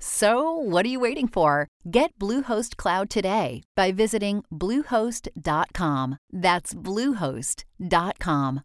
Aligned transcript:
So, 0.00 0.52
what 0.52 0.86
are 0.86 0.88
you 0.88 1.00
waiting 1.00 1.28
for? 1.28 1.68
Get 1.90 2.16
Bluehost 2.18 2.76
Cloud 2.76 3.10
today 3.10 3.62
by 3.76 3.92
visiting 3.92 4.44
Bluehost.com. 4.52 6.18
That's 6.32 6.74
Bluehost.com. 6.74 8.62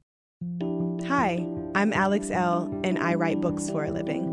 Hi, 1.08 1.48
I'm 1.76 1.94
Alex 1.94 2.30
Elle, 2.30 2.80
and 2.84 3.00
I 3.00 3.16
write 3.16 3.42
books 3.42 3.70
for 3.70 3.86
a 3.86 3.92
living. 3.92 4.33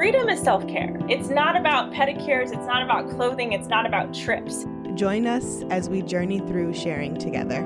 Freedom 0.00 0.30
is 0.30 0.40
self 0.40 0.66
care. 0.66 0.96
It's 1.10 1.28
not 1.28 1.56
about 1.56 1.92
pedicures, 1.92 2.46
it's 2.46 2.66
not 2.66 2.82
about 2.82 3.10
clothing, 3.10 3.52
it's 3.52 3.68
not 3.68 3.84
about 3.84 4.14
trips. 4.14 4.64
Join 4.94 5.26
us 5.26 5.62
as 5.68 5.90
we 5.90 6.00
journey 6.00 6.38
through 6.38 6.72
sharing 6.72 7.18
together. 7.18 7.60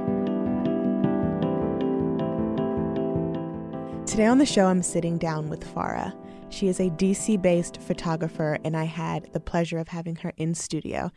Today 4.04 4.26
on 4.26 4.38
the 4.38 4.44
show, 4.44 4.66
I'm 4.66 4.82
sitting 4.82 5.16
down 5.16 5.48
with 5.48 5.64
Farrah. 5.64 6.12
She 6.48 6.66
is 6.66 6.80
a 6.80 6.90
DC 6.90 7.40
based 7.40 7.80
photographer, 7.80 8.58
and 8.64 8.76
I 8.76 8.86
had 8.86 9.32
the 9.32 9.38
pleasure 9.38 9.78
of 9.78 9.86
having 9.86 10.16
her 10.16 10.32
in 10.36 10.56
studio. 10.56 11.12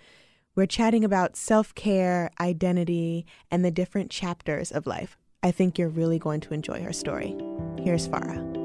We're 0.54 0.68
chatting 0.68 1.04
about 1.04 1.36
self 1.36 1.74
care, 1.74 2.30
identity, 2.40 3.26
and 3.50 3.66
the 3.66 3.72
different 3.72 4.12
chapters 4.12 4.72
of 4.72 4.86
life. 4.86 5.18
I 5.42 5.50
think 5.50 5.80
you're 5.80 5.90
really 5.90 6.20
going 6.20 6.42
to 6.42 6.54
enjoy 6.54 6.84
her 6.84 6.94
story. 6.94 7.36
Here's 7.80 8.08
Farrah. 8.08 8.57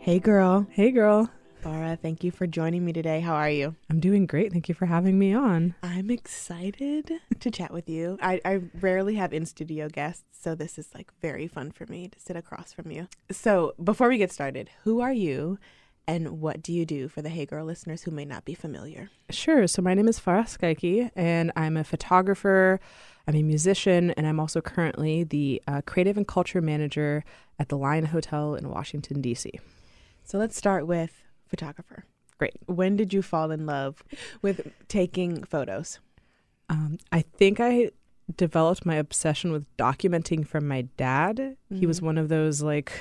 Hey, 0.00 0.20
girl. 0.20 0.66
Hey, 0.70 0.90
girl. 0.90 1.28
Farrah, 1.62 1.98
thank 1.98 2.22
you 2.22 2.30
for 2.30 2.46
joining 2.46 2.84
me 2.84 2.92
today. 2.92 3.20
How 3.20 3.34
are 3.34 3.50
you? 3.50 3.74
I'm 3.90 4.00
doing 4.00 4.26
great. 4.26 4.52
Thank 4.52 4.68
you 4.68 4.74
for 4.74 4.86
having 4.86 5.18
me 5.18 5.34
on. 5.34 5.74
I'm 5.82 6.10
excited 6.10 7.12
to 7.40 7.50
chat 7.50 7.72
with 7.72 7.88
you. 7.88 8.16
I, 8.22 8.40
I 8.44 8.60
rarely 8.80 9.16
have 9.16 9.34
in 9.34 9.44
studio 9.44 9.88
guests, 9.88 10.24
so 10.40 10.54
this 10.54 10.78
is 10.78 10.88
like 10.94 11.12
very 11.20 11.48
fun 11.48 11.72
for 11.72 11.84
me 11.86 12.08
to 12.08 12.18
sit 12.20 12.36
across 12.36 12.72
from 12.72 12.90
you. 12.90 13.08
So, 13.30 13.74
before 13.82 14.08
we 14.08 14.18
get 14.18 14.32
started, 14.32 14.70
who 14.84 15.00
are 15.00 15.12
you 15.12 15.58
and 16.06 16.40
what 16.40 16.62
do 16.62 16.72
you 16.72 16.86
do 16.86 17.08
for 17.08 17.20
the 17.20 17.28
Hey 17.28 17.44
Girl 17.44 17.66
listeners 17.66 18.04
who 18.04 18.12
may 18.12 18.24
not 18.24 18.44
be 18.44 18.54
familiar? 18.54 19.10
Sure. 19.30 19.66
So, 19.66 19.82
my 19.82 19.94
name 19.94 20.08
is 20.08 20.18
Farrah 20.20 20.44
Skeiky, 20.46 21.10
and 21.16 21.52
I'm 21.56 21.76
a 21.76 21.84
photographer, 21.84 22.80
I'm 23.26 23.34
a 23.34 23.42
musician, 23.42 24.12
and 24.12 24.26
I'm 24.26 24.40
also 24.40 24.60
currently 24.62 25.24
the 25.24 25.60
uh, 25.66 25.82
creative 25.84 26.16
and 26.16 26.26
culture 26.26 26.62
manager 26.62 27.24
at 27.58 27.68
the 27.68 27.76
LINE 27.76 28.06
Hotel 28.06 28.54
in 28.54 28.70
Washington, 28.70 29.20
D.C. 29.20 29.50
So, 30.28 30.36
let's 30.38 30.56
start 30.56 30.86
with 30.86 31.22
photographer. 31.46 32.04
Great. 32.36 32.54
When 32.66 32.96
did 32.96 33.14
you 33.14 33.22
fall 33.22 33.50
in 33.50 33.64
love 33.64 34.02
with 34.42 34.70
taking 34.86 35.42
photos? 35.42 36.00
Um, 36.68 36.98
I 37.10 37.22
think 37.22 37.60
I 37.60 37.92
developed 38.36 38.84
my 38.84 38.96
obsession 38.96 39.52
with 39.52 39.64
documenting 39.78 40.46
from 40.46 40.68
my 40.68 40.82
dad. 40.98 41.56
He 41.74 41.86
was 41.86 42.00
Mhm. 42.00 42.04
one 42.04 42.18
of 42.18 42.28
those, 42.28 42.60
like, 42.62 42.92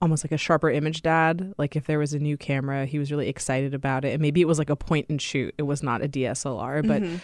almost 0.00 0.24
like 0.24 0.32
a 0.32 0.36
sharper 0.36 0.68
image 0.70 1.02
dad. 1.02 1.54
Like, 1.56 1.76
if 1.76 1.86
there 1.86 2.00
was 2.00 2.12
a 2.12 2.18
new 2.18 2.36
camera, 2.36 2.84
he 2.84 2.98
was 2.98 3.12
really 3.12 3.28
excited 3.28 3.72
about 3.72 4.04
it. 4.04 4.12
And 4.12 4.20
maybe 4.20 4.40
it 4.40 4.48
was 4.48 4.58
like 4.58 4.70
a 4.70 4.76
point 4.76 5.06
and 5.08 5.22
shoot, 5.22 5.54
it 5.56 5.62
was 5.62 5.84
not 5.84 6.02
a 6.02 6.08
DSLR, 6.08 6.82
but 6.82 7.00
Mhm. 7.00 7.20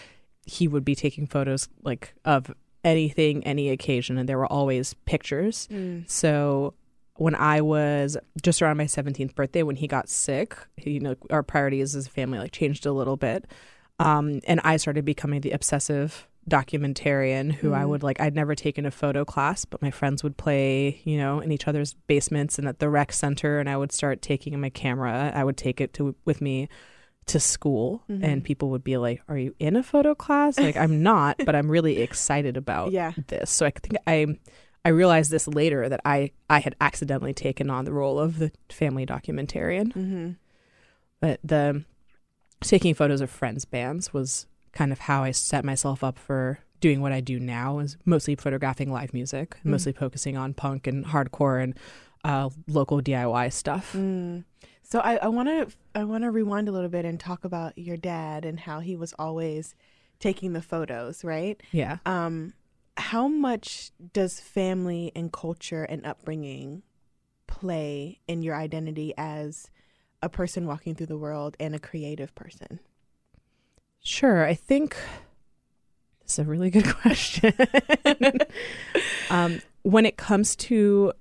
he 0.46 0.68
would 0.68 0.84
be 0.84 0.94
taking 0.94 1.26
photos 1.26 1.68
like 1.82 2.14
of 2.24 2.54
anything, 2.84 3.44
any 3.44 3.70
occasion, 3.70 4.16
and 4.16 4.28
there 4.28 4.38
were 4.38 4.46
always 4.46 4.94
pictures. 5.04 5.66
Mm. 5.72 6.08
So 6.08 6.74
when 7.18 7.34
I 7.34 7.60
was 7.60 8.16
just 8.42 8.62
around 8.62 8.76
my 8.78 8.84
17th 8.84 9.34
birthday, 9.34 9.62
when 9.62 9.76
he 9.76 9.86
got 9.86 10.08
sick, 10.08 10.56
you 10.78 11.00
know, 11.00 11.14
our 11.30 11.42
priorities 11.42 11.94
as 11.94 12.06
a 12.06 12.10
family 12.10 12.38
like 12.38 12.52
changed 12.52 12.86
a 12.86 12.92
little 12.92 13.16
bit. 13.16 13.44
Um, 13.98 14.40
and 14.46 14.60
I 14.64 14.76
started 14.76 15.04
becoming 15.04 15.40
the 15.40 15.50
obsessive 15.50 16.26
documentarian 16.48 17.52
who 17.52 17.74
I 17.74 17.82
Mm. 17.82 17.88
would 17.90 18.02
like, 18.02 18.20
I'd 18.20 18.34
never 18.34 18.54
taken 18.54 18.86
a 18.86 18.90
photo 18.90 19.24
class, 19.24 19.64
but 19.64 19.82
my 19.82 19.90
friends 19.90 20.22
would 20.22 20.36
play, 20.36 21.00
you 21.04 21.18
know, 21.18 21.40
in 21.40 21.52
each 21.52 21.66
other's 21.68 21.94
basements 22.06 22.58
and 22.58 22.68
at 22.68 22.78
the 22.78 22.88
rec 22.88 23.12
center. 23.12 23.58
And 23.58 23.68
I 23.68 23.76
would 23.76 23.92
start 23.92 24.22
taking 24.22 24.58
my 24.60 24.70
camera. 24.70 25.32
I 25.34 25.44
would 25.44 25.56
take 25.56 25.80
it 25.80 25.92
to 25.94 26.14
with 26.24 26.40
me 26.40 26.68
to 27.26 27.38
school 27.40 28.02
Mhm. 28.08 28.24
and 28.24 28.44
people 28.44 28.70
would 28.70 28.84
be 28.84 28.96
like, 28.96 29.20
Are 29.28 29.36
you 29.36 29.54
in 29.58 29.76
a 29.76 29.82
photo 29.82 30.14
class? 30.14 30.58
Like, 30.58 30.76
I'm 30.76 31.02
not, 31.02 31.36
but 31.44 31.54
I'm 31.54 31.70
really 31.70 32.00
excited 32.00 32.56
about 32.56 32.92
Yeah. 32.92 33.12
this. 33.26 33.50
So 33.50 33.66
I 33.66 33.70
think 33.70 33.96
I 34.06 34.38
I 34.84 34.90
realized 34.90 35.30
this 35.30 35.46
later 35.48 35.88
that 35.88 36.00
I 36.04 36.30
I 36.48 36.60
had 36.60 36.74
accidentally 36.80 37.34
taken 37.34 37.68
on 37.70 37.84
the 37.84 37.92
role 37.92 38.18
of 38.18 38.38
the 38.38 38.52
family 38.70 39.04
documentarian. 39.06 39.92
Mm-hmm. 39.92 40.30
But 41.20 41.40
the 41.42 41.84
taking 42.62 42.94
photos 42.94 43.20
of 43.20 43.30
friends' 43.30 43.64
bands 43.64 44.12
was 44.12 44.46
kind 44.72 44.92
of 44.92 45.00
how 45.00 45.22
I 45.24 45.30
set 45.32 45.64
myself 45.64 46.02
up 46.04 46.18
for 46.18 46.60
doing 46.80 47.00
what 47.00 47.12
I 47.12 47.20
do 47.20 47.40
now 47.40 47.80
is 47.80 47.96
mostly 48.04 48.36
photographing 48.36 48.92
live 48.92 49.12
music, 49.12 49.56
Mm. 49.64 49.70
mostly 49.70 49.92
focusing 49.92 50.36
on 50.36 50.54
punk 50.54 50.86
and 50.86 51.04
hardcore 51.06 51.62
and 51.62 51.74
uh, 52.24 52.50
local 52.68 53.00
DIY 53.00 53.52
stuff. 53.52 53.92
Mm. 53.94 54.44
So 54.82 55.00
I, 55.00 55.16
I 55.16 55.28
want 55.28 55.48
to 55.48 55.68
I 55.94 56.04
want 56.04 56.22
to 56.24 56.30
rewind 56.30 56.68
a 56.68 56.72
little 56.72 56.88
bit 56.88 57.04
and 57.04 57.18
talk 57.18 57.44
about 57.44 57.76
your 57.76 57.96
dad 57.96 58.44
and 58.44 58.60
how 58.60 58.80
he 58.80 58.96
was 58.96 59.12
always 59.18 59.74
taking 60.20 60.52
the 60.52 60.62
photos, 60.62 61.24
right? 61.24 61.60
Yeah. 61.72 61.98
Um, 62.06 62.54
how 62.98 63.28
much 63.28 63.92
does 64.12 64.40
family 64.40 65.12
and 65.14 65.32
culture 65.32 65.84
and 65.84 66.04
upbringing 66.04 66.82
play 67.46 68.20
in 68.26 68.42
your 68.42 68.54
identity 68.54 69.14
as 69.16 69.70
a 70.22 70.28
person 70.28 70.66
walking 70.66 70.94
through 70.94 71.06
the 71.06 71.16
world 71.16 71.56
and 71.60 71.74
a 71.74 71.78
creative 71.78 72.34
person? 72.34 72.80
Sure. 74.02 74.44
I 74.44 74.54
think 74.54 74.96
this 76.22 76.32
is 76.34 76.38
a 76.40 76.44
really 76.44 76.70
good 76.70 76.86
question. 77.00 77.52
um, 79.30 79.60
when 79.82 80.04
it 80.04 80.16
comes 80.16 80.56
to 80.56 81.12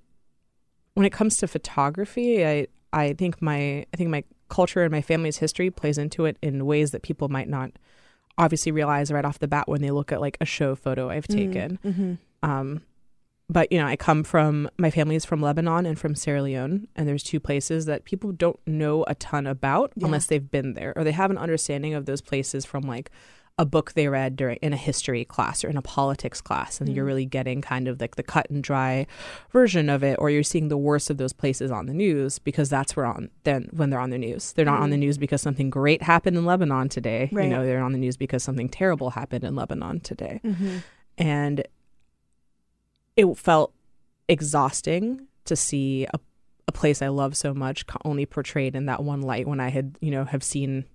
when 0.96 1.06
it 1.06 1.14
comes 1.14 1.38
to 1.38 1.48
photography, 1.48 2.46
I 2.46 2.68
I 2.92 3.14
think 3.14 3.42
my 3.42 3.86
I 3.94 3.98
think 3.98 4.10
my 4.10 4.24
culture 4.50 4.84
and 4.84 4.92
my 4.92 5.02
family's 5.02 5.38
history 5.38 5.70
plays 5.70 5.98
into 5.98 6.26
it 6.26 6.38
in 6.42 6.66
ways 6.66 6.92
that 6.92 7.04
people 7.04 7.30
might 7.30 7.50
not 7.50 7.72
obviously 8.38 8.72
realize 8.72 9.12
right 9.12 9.26
off 9.26 9.40
the 9.40 9.48
bat 9.48 9.68
when 9.68 9.82
they 9.82 9.92
look 9.92 10.12
at 10.12 10.22
like 10.22 10.38
a 10.42 10.46
show 10.46 10.76
photo 10.76 11.10
I've 11.10 11.28
taken. 11.28 11.80
Mm-hmm. 11.84 12.14
Um, 12.50 12.82
but 13.50 13.72
you 13.72 13.80
know, 13.80 13.88
I 13.88 13.96
come 13.96 14.24
from 14.24 14.70
my 14.78 14.92
family 14.92 15.16
is 15.16 15.24
from 15.26 15.42
Lebanon 15.42 15.86
and 15.86 15.98
from 15.98 16.16
Sierra 16.16 16.42
Leone, 16.42 16.88
and 16.96 17.08
there's 17.08 17.24
two 17.24 17.40
places 17.40 17.86
that 17.86 18.04
people 18.04 18.32
don't 18.34 18.60
know 18.68 19.06
a 19.08 19.16
ton 19.16 19.48
about 19.48 19.94
Yeah. 19.96 20.06
unless 20.06 20.28
they've 20.28 20.52
been 20.52 20.74
there 20.74 20.94
or 20.96 21.04
they 21.04 21.14
have 21.14 21.32
an 21.32 21.38
understanding 21.38 21.94
of 21.94 22.06
those 22.06 22.22
places 22.22 22.66
from 22.66 22.84
like 22.84 23.10
a 23.60 23.66
book 23.66 23.94
they 23.94 24.08
read 24.08 24.36
during 24.36 24.58
in 24.58 24.72
a 24.72 24.78
history 24.78 25.26
class 25.26 25.64
or 25.64 25.70
in 25.70 25.78
a 25.78 25.82
politics 25.82 26.42
class, 26.42 26.80
and 26.80 26.94
you're 26.96 27.04
Mhm. 27.06 27.08
really 27.08 27.26
getting 27.26 27.60
kind 27.62 27.88
of 27.88 28.00
like 28.00 28.16
the 28.16 28.22
cut 28.24 28.48
and 28.52 28.62
dry 28.64 29.08
version 29.52 29.90
of 29.90 30.04
it, 30.04 30.16
or 30.20 30.30
you're 30.30 30.44
seeing 30.44 30.68
the 30.68 30.78
worst 30.78 31.10
of 31.10 31.18
those 31.18 31.34
places 31.34 31.72
on 31.72 31.88
the 31.88 31.94
news 31.94 32.38
because 32.38 32.70
that's 32.70 32.96
where 32.96 33.08
on 33.08 33.30
then 33.46 33.68
when 33.72 33.90
they're 33.90 34.00
on 34.00 34.12
the 34.12 34.18
news, 34.20 34.54
they're 34.54 34.64
not 34.66 34.80
on 34.82 34.92
the 34.92 34.96
Mhm. 34.96 35.00
news 35.00 35.18
because 35.18 35.42
something 35.42 35.72
great 35.72 36.04
happened 36.04 36.38
in 36.38 36.46
Lebanon 36.46 36.88
today. 36.90 37.30
Right. 37.32 37.46
You 37.46 37.50
know, 37.50 37.66
they're 37.66 37.82
on 37.82 37.94
the 37.94 37.98
news 37.98 38.16
because 38.16 38.44
something 38.44 38.70
terrible 38.70 39.10
happened 39.12 39.44
in 39.44 39.56
Lebanon 39.56 40.02
today 40.02 40.40
Mm-hmm. 40.44 40.78
and 41.18 41.64
it 43.16 43.26
felt 43.38 43.74
exhausting 44.30 45.28
to 45.46 45.56
see 45.56 46.06
a, 46.14 46.20
a 46.68 46.72
place 46.72 47.02
I 47.02 47.08
love 47.08 47.36
so 47.36 47.54
much 47.54 47.86
only 48.06 48.26
portrayed 48.28 48.76
in 48.76 48.86
that 48.86 49.04
one 49.04 49.22
light 49.22 49.48
when 49.48 49.60
I 49.60 49.70
had, 49.70 49.98
you 50.02 50.12
know, 50.12 50.26
have 50.26 50.44
seen 50.44 50.86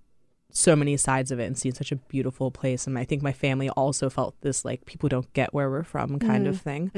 so 0.55 0.75
many 0.75 0.95
sides 0.95 1.31
of 1.31 1.39
it 1.39 1.45
and 1.45 1.57
seen 1.57 1.73
such 1.73 1.91
a 1.91 1.95
beautiful 1.95 2.51
place. 2.51 2.85
And 2.85 2.97
I 2.97 3.03
think 3.05 3.23
my 3.23 3.33
family 3.33 3.69
also 3.71 4.09
felt 4.09 4.39
this 4.41 4.63
like 4.63 4.85
people 4.85 5.09
don't 5.09 5.31
get 5.33 5.53
where 5.53 5.69
we're 5.69 5.83
from 5.83 6.19
kind 6.19 6.45
of 6.47 6.61
thing. 6.61 6.91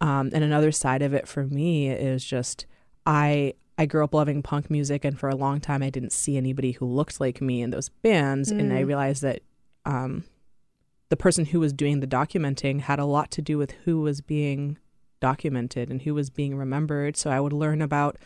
Um, 0.00 0.30
and 0.34 0.44
another 0.44 0.70
side 0.70 1.00
of 1.02 1.14
it 1.14 1.26
for 1.26 1.44
me 1.44 1.88
is 1.88 2.22
just 2.24 2.66
I 3.06 3.54
I 3.78 3.86
grew 3.86 4.04
up 4.04 4.14
loving 4.14 4.42
punk 4.42 4.70
music, 4.70 5.04
and 5.04 5.18
for 5.18 5.28
a 5.28 5.34
long 5.34 5.60
time 5.60 5.82
I 5.82 5.90
didn't 5.90 6.12
see 6.12 6.36
anybody 6.36 6.72
who 6.72 6.86
looked 6.86 7.20
like 7.20 7.40
me 7.40 7.62
in 7.62 7.70
those 7.70 7.88
bands, 7.88 8.50
and 8.50 8.72
I 8.72 8.80
realized 8.80 9.22
that 9.22 9.40
um, 9.84 10.24
the 11.08 11.16
person 11.16 11.46
who 11.46 11.60
was 11.60 11.72
doing 11.72 12.00
the 12.00 12.06
documenting 12.06 12.80
had 12.80 12.98
a 12.98 13.04
lot 13.04 13.30
to 13.32 13.42
do 13.42 13.58
with 13.58 13.72
who 13.84 14.00
was 14.00 14.20
being 14.20 14.78
documented 15.20 15.90
and 15.90 16.02
who 16.02 16.14
was 16.14 16.28
being 16.30 16.56
remembered. 16.56 17.16
So 17.16 17.30
I 17.30 17.40
would 17.40 17.52
learn 17.52 17.80
about 17.80 18.16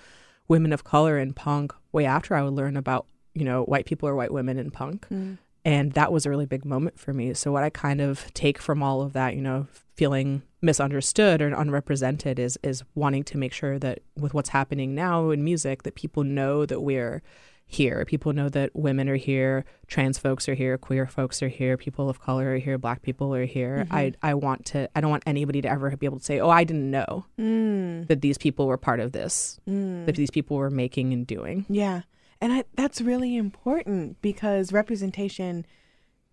women 0.49 0.72
of 0.72 0.84
color 0.84 1.19
in 1.19 1.32
punk 1.32 1.72
way 1.93 2.04
after 2.04 2.34
I 2.34 2.43
would 2.43 2.54
learn 2.54 2.76
about 2.76 3.06
you 3.38 3.44
know 3.44 3.62
white 3.64 3.87
people 3.87 4.08
or 4.08 4.14
white 4.14 4.32
women 4.32 4.58
in 4.58 4.70
punk. 4.70 5.06
Mm. 5.11 5.38
And 5.64 5.93
that 5.93 6.12
was 6.12 6.25
a 6.25 6.31
really 6.31 6.46
big 6.46 6.64
moment 6.64 6.99
for 6.99 7.12
me. 7.12 7.35
So, 7.35 7.52
what 7.52 7.62
I 7.62 7.70
kind 7.70 8.00
of 8.00 8.32
take 8.32 8.58
from 8.58 8.82
all 8.82 9.02
of 9.02 9.12
that, 9.12 9.35
you 9.35 9.43
know, 9.43 9.67
feeling 9.96 10.43
misunderstood 10.62 11.43
or 11.43 11.49
unrepresented 11.49 12.38
is 12.38 12.58
is 12.62 12.85
wanting 12.94 13.25
to 13.25 13.38
make 13.38 13.52
sure 13.52 13.79
that 13.79 14.00
with 14.17 14.35
what's 14.35 14.50
happening 14.50 14.94
now 14.94 15.31
in 15.31 15.44
music 15.44 15.82
that 15.82 15.94
people 15.94 16.25
know 16.25 16.64
that 16.64 16.81
we're 16.81 17.23
here. 17.67 18.05
People 18.06 18.32
know 18.32 18.49
that 18.49 18.75
women 18.75 19.08
are 19.08 19.17
here 19.17 19.64
trans 19.87 20.17
folks 20.19 20.49
are 20.49 20.55
here 20.55 20.79
queer 20.79 21.06
folks 21.06 21.43
are 21.43 21.49
here 21.49 21.76
people 21.76 22.08
of 22.08 22.20
color 22.20 22.55
are 22.55 22.58
here 22.58 22.79
black 22.79 23.02
people 23.02 23.35
are 23.35 23.44
here. 23.44 23.85
Mm-hmm. 23.85 23.94
I 23.94 24.12
i 24.23 24.35
want 24.35 24.64
to 24.67 24.88
i 24.96 25.00
don't 25.02 25.11
want 25.11 25.23
anybody 25.26 25.61
to 25.61 25.69
ever 25.69 25.94
be 25.96 26.06
able 26.06 26.19
to 26.19 26.25
say 26.25 26.40
oh 26.40 26.49
i 26.49 26.64
didn't 26.64 26.90
know 26.90 27.26
mm. 27.38 28.06
that 28.08 28.23
these 28.23 28.38
people 28.38 28.67
were 28.67 28.79
part 28.79 29.00
of 29.00 29.12
this 29.12 29.61
mm. 29.69 30.06
that 30.06 30.17
these 30.17 30.31
people 30.31 30.56
were 30.56 30.70
making 30.70 31.12
and 31.12 31.26
doing. 31.26 31.67
Yeah. 31.69 32.02
And 32.40 32.52
I, 32.52 32.64
that's 32.75 33.00
really 33.00 33.37
important 33.37 34.20
because 34.23 34.73
representation 34.73 35.67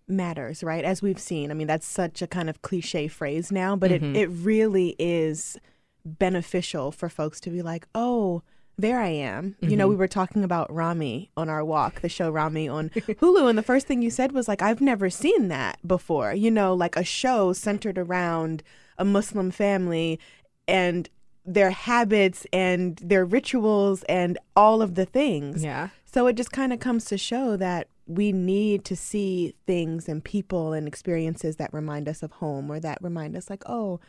matters, 0.08 0.62
right? 0.62 0.84
As 0.84 1.02
we've 1.02 1.18
seen. 1.18 1.50
I 1.50 1.54
mean, 1.54 1.66
that's 1.66 1.86
such 1.86 2.22
a 2.22 2.26
kind 2.26 2.48
of 2.48 2.62
cliche 2.62 3.08
phrase 3.08 3.50
now, 3.50 3.76
but 3.76 3.90
it, 3.90 4.02
mm-hmm. 4.02 4.16
it 4.16 4.26
really 4.26 4.94
is 4.98 5.58
beneficial 6.04 6.92
for 6.92 7.08
folks 7.08 7.40
to 7.40 7.50
be 7.50 7.62
like, 7.62 7.86
oh, 7.94 8.42
there 8.78 9.00
I 9.00 9.08
am. 9.08 9.56
You 9.60 9.76
know, 9.76 9.84
mm-hmm. 9.84 9.90
we 9.90 9.96
were 9.96 10.08
talking 10.08 10.44
about 10.44 10.72
Ramy 10.72 11.30
on 11.36 11.48
our 11.48 11.64
walk, 11.64 12.02
the 12.02 12.08
show 12.08 12.30
Ramy 12.30 12.68
on 12.68 12.90
Hulu, 12.94 13.48
and 13.48 13.58
the 13.58 13.62
first 13.62 13.86
thing 13.86 14.02
you 14.02 14.10
said 14.10 14.32
was 14.32 14.48
like, 14.48 14.62
I've 14.62 14.82
never 14.82 15.08
seen 15.08 15.48
that 15.48 15.78
before. 15.86 16.34
You 16.34 16.50
know, 16.50 16.74
like 16.74 16.94
a 16.94 17.04
show 17.04 17.52
centered 17.52 17.98
around 17.98 18.62
a 18.98 19.04
Muslim 19.04 19.50
family 19.50 20.20
and 20.68 21.08
their 21.44 21.70
habits 21.70 22.46
and 22.52 22.96
their 22.98 23.24
rituals 23.24 24.02
and 24.04 24.38
all 24.54 24.82
of 24.82 24.94
the 24.94 25.06
things. 25.06 25.64
yeah 25.64 25.88
So 26.16 26.26
it 26.28 26.34
just 26.34 26.50
kind 26.50 26.72
of 26.72 26.80
comes 26.80 27.04
to 27.06 27.18
show 27.18 27.58
that 27.58 27.88
we 28.06 28.32
need 28.32 28.86
to 28.86 28.96
see 28.96 29.54
things 29.66 30.08
and 30.08 30.24
people 30.24 30.72
and 30.72 30.88
experiences 30.88 31.56
that 31.56 31.74
remind 31.74 32.08
us 32.08 32.22
of 32.22 32.32
home 32.32 32.72
or 32.72 32.80
that 32.80 32.96
remind 33.02 33.36
us, 33.36 33.50
like, 33.50 33.62
oh, 33.66 34.00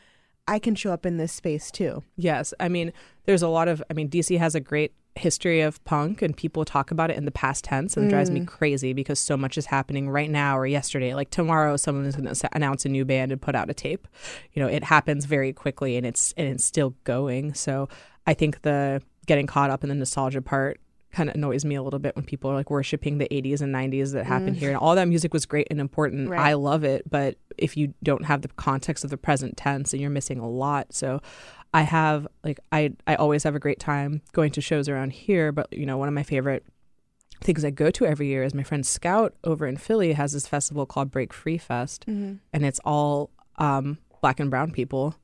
I 0.48 0.58
can 0.58 0.74
show 0.74 0.94
up 0.94 1.06
in 1.06 1.18
this 1.18 1.34
space 1.34 1.70
too. 1.70 2.04
Yes, 2.16 2.54
I 2.62 2.70
mean, 2.70 2.94
there's 3.26 3.42
a 3.42 3.50
lot 3.50 3.68
of. 3.68 3.84
I 3.90 3.94
mean, 3.94 4.08
DC 4.08 4.38
has 4.38 4.56
a 4.56 4.62
great 4.62 4.94
history 5.16 5.60
of 5.60 5.84
punk, 5.84 6.22
and 6.22 6.34
people 6.38 6.64
talk 6.64 6.92
about 6.92 7.12
it 7.12 7.18
in 7.18 7.26
the 7.26 7.32
past 7.32 7.66
tense, 7.66 7.98
and 7.98 8.06
it 8.06 8.10
drives 8.10 8.32
me 8.32 8.40
mm. 8.40 8.48
crazy 8.48 8.94
because 8.94 9.20
so 9.20 9.36
much 9.36 9.58
is 9.58 9.66
happening 9.66 10.10
right 10.10 10.30
now 10.30 10.58
or 10.58 10.66
yesterday. 10.66 11.14
Like 11.14 11.30
tomorrow, 11.30 11.76
someone 11.76 12.06
is 12.06 12.16
going 12.16 12.34
to 12.34 12.50
announce 12.54 12.86
a 12.86 12.90
new 12.90 13.04
band 13.04 13.34
and 13.34 13.42
put 13.42 13.54
out 13.54 13.70
a 13.70 13.74
tape. 13.74 14.08
You 14.54 14.62
know, 14.62 14.70
it 14.70 14.86
happens 14.86 15.26
very 15.26 15.52
quickly, 15.52 15.98
and 15.98 16.06
it's 16.06 16.34
and 16.38 16.48
it's 16.48 16.64
still 16.64 16.96
going. 17.04 17.54
So 17.54 17.90
I 18.26 18.34
think 18.34 18.62
the 18.62 19.02
getting 19.26 19.46
caught 19.46 19.70
up 19.70 19.84
in 19.84 19.90
the 19.90 19.96
nostalgia 19.96 20.42
part 20.42 20.80
kind 21.18 21.30
of 21.30 21.36
annoys 21.36 21.66
me 21.66 21.76
a 21.76 21.82
little 21.82 22.00
bit 22.00 22.16
when 22.16 22.24
people 22.24 22.52
are 22.52 22.54
like 22.54 22.70
worshiping 22.70 23.18
the 23.18 23.28
80s 23.30 23.62
and 23.62 23.74
90s 23.74 24.14
that 24.14 24.26
happened 24.26 24.56
here. 24.58 24.70
And 24.70 24.78
all 24.78 24.96
that 24.96 25.08
music 25.08 25.34
was 25.34 25.46
great 25.46 25.68
and 25.72 25.80
important. 25.82 26.30
Right. 26.30 26.40
i 26.40 26.54
love 26.54 26.84
it 26.84 27.10
but 27.10 27.38
if 27.58 27.76
you 27.76 27.94
don't 28.04 28.26
have 28.26 28.44
the 28.44 28.50
context 28.50 29.04
of 29.04 29.10
the 29.10 29.18
present 29.18 29.58
tense 29.58 29.94
and 29.94 30.02
you're 30.02 30.12
missing 30.12 30.40
a 30.40 30.48
lot. 30.48 30.94
So 30.94 31.22
i 31.74 31.82
have 31.82 32.28
like 32.44 32.60
i 32.72 32.82
i 33.08 33.16
always 33.16 33.44
have 33.44 33.56
a 33.56 33.60
great 33.60 33.80
time 33.80 34.22
going 34.32 34.52
to 34.52 34.62
shows 34.62 34.88
around 34.88 35.12
here 35.12 35.52
but 35.52 35.68
you 35.74 35.86
know 35.86 35.98
one 35.98 36.08
of 36.08 36.14
my 36.14 36.24
favorite 36.24 36.64
things 37.42 37.66
i 37.66 37.70
go 37.70 37.92
to 37.92 38.06
every 38.06 38.28
year 38.28 38.44
is 38.44 38.54
my 38.54 38.64
friend 38.64 38.86
scout 38.86 39.34
over 39.44 39.68
in 39.68 39.76
philly 39.76 40.14
has 40.14 40.32
this 40.32 40.48
festival 40.48 40.86
called 40.86 41.12
break 41.12 41.34
free 41.34 41.58
fest 41.58 42.06
and 42.54 42.66
it's 42.66 42.80
all 42.86 43.30
um 43.58 43.98
black 44.22 44.40
and 44.40 44.50
brown 44.50 44.72
people 44.72 45.16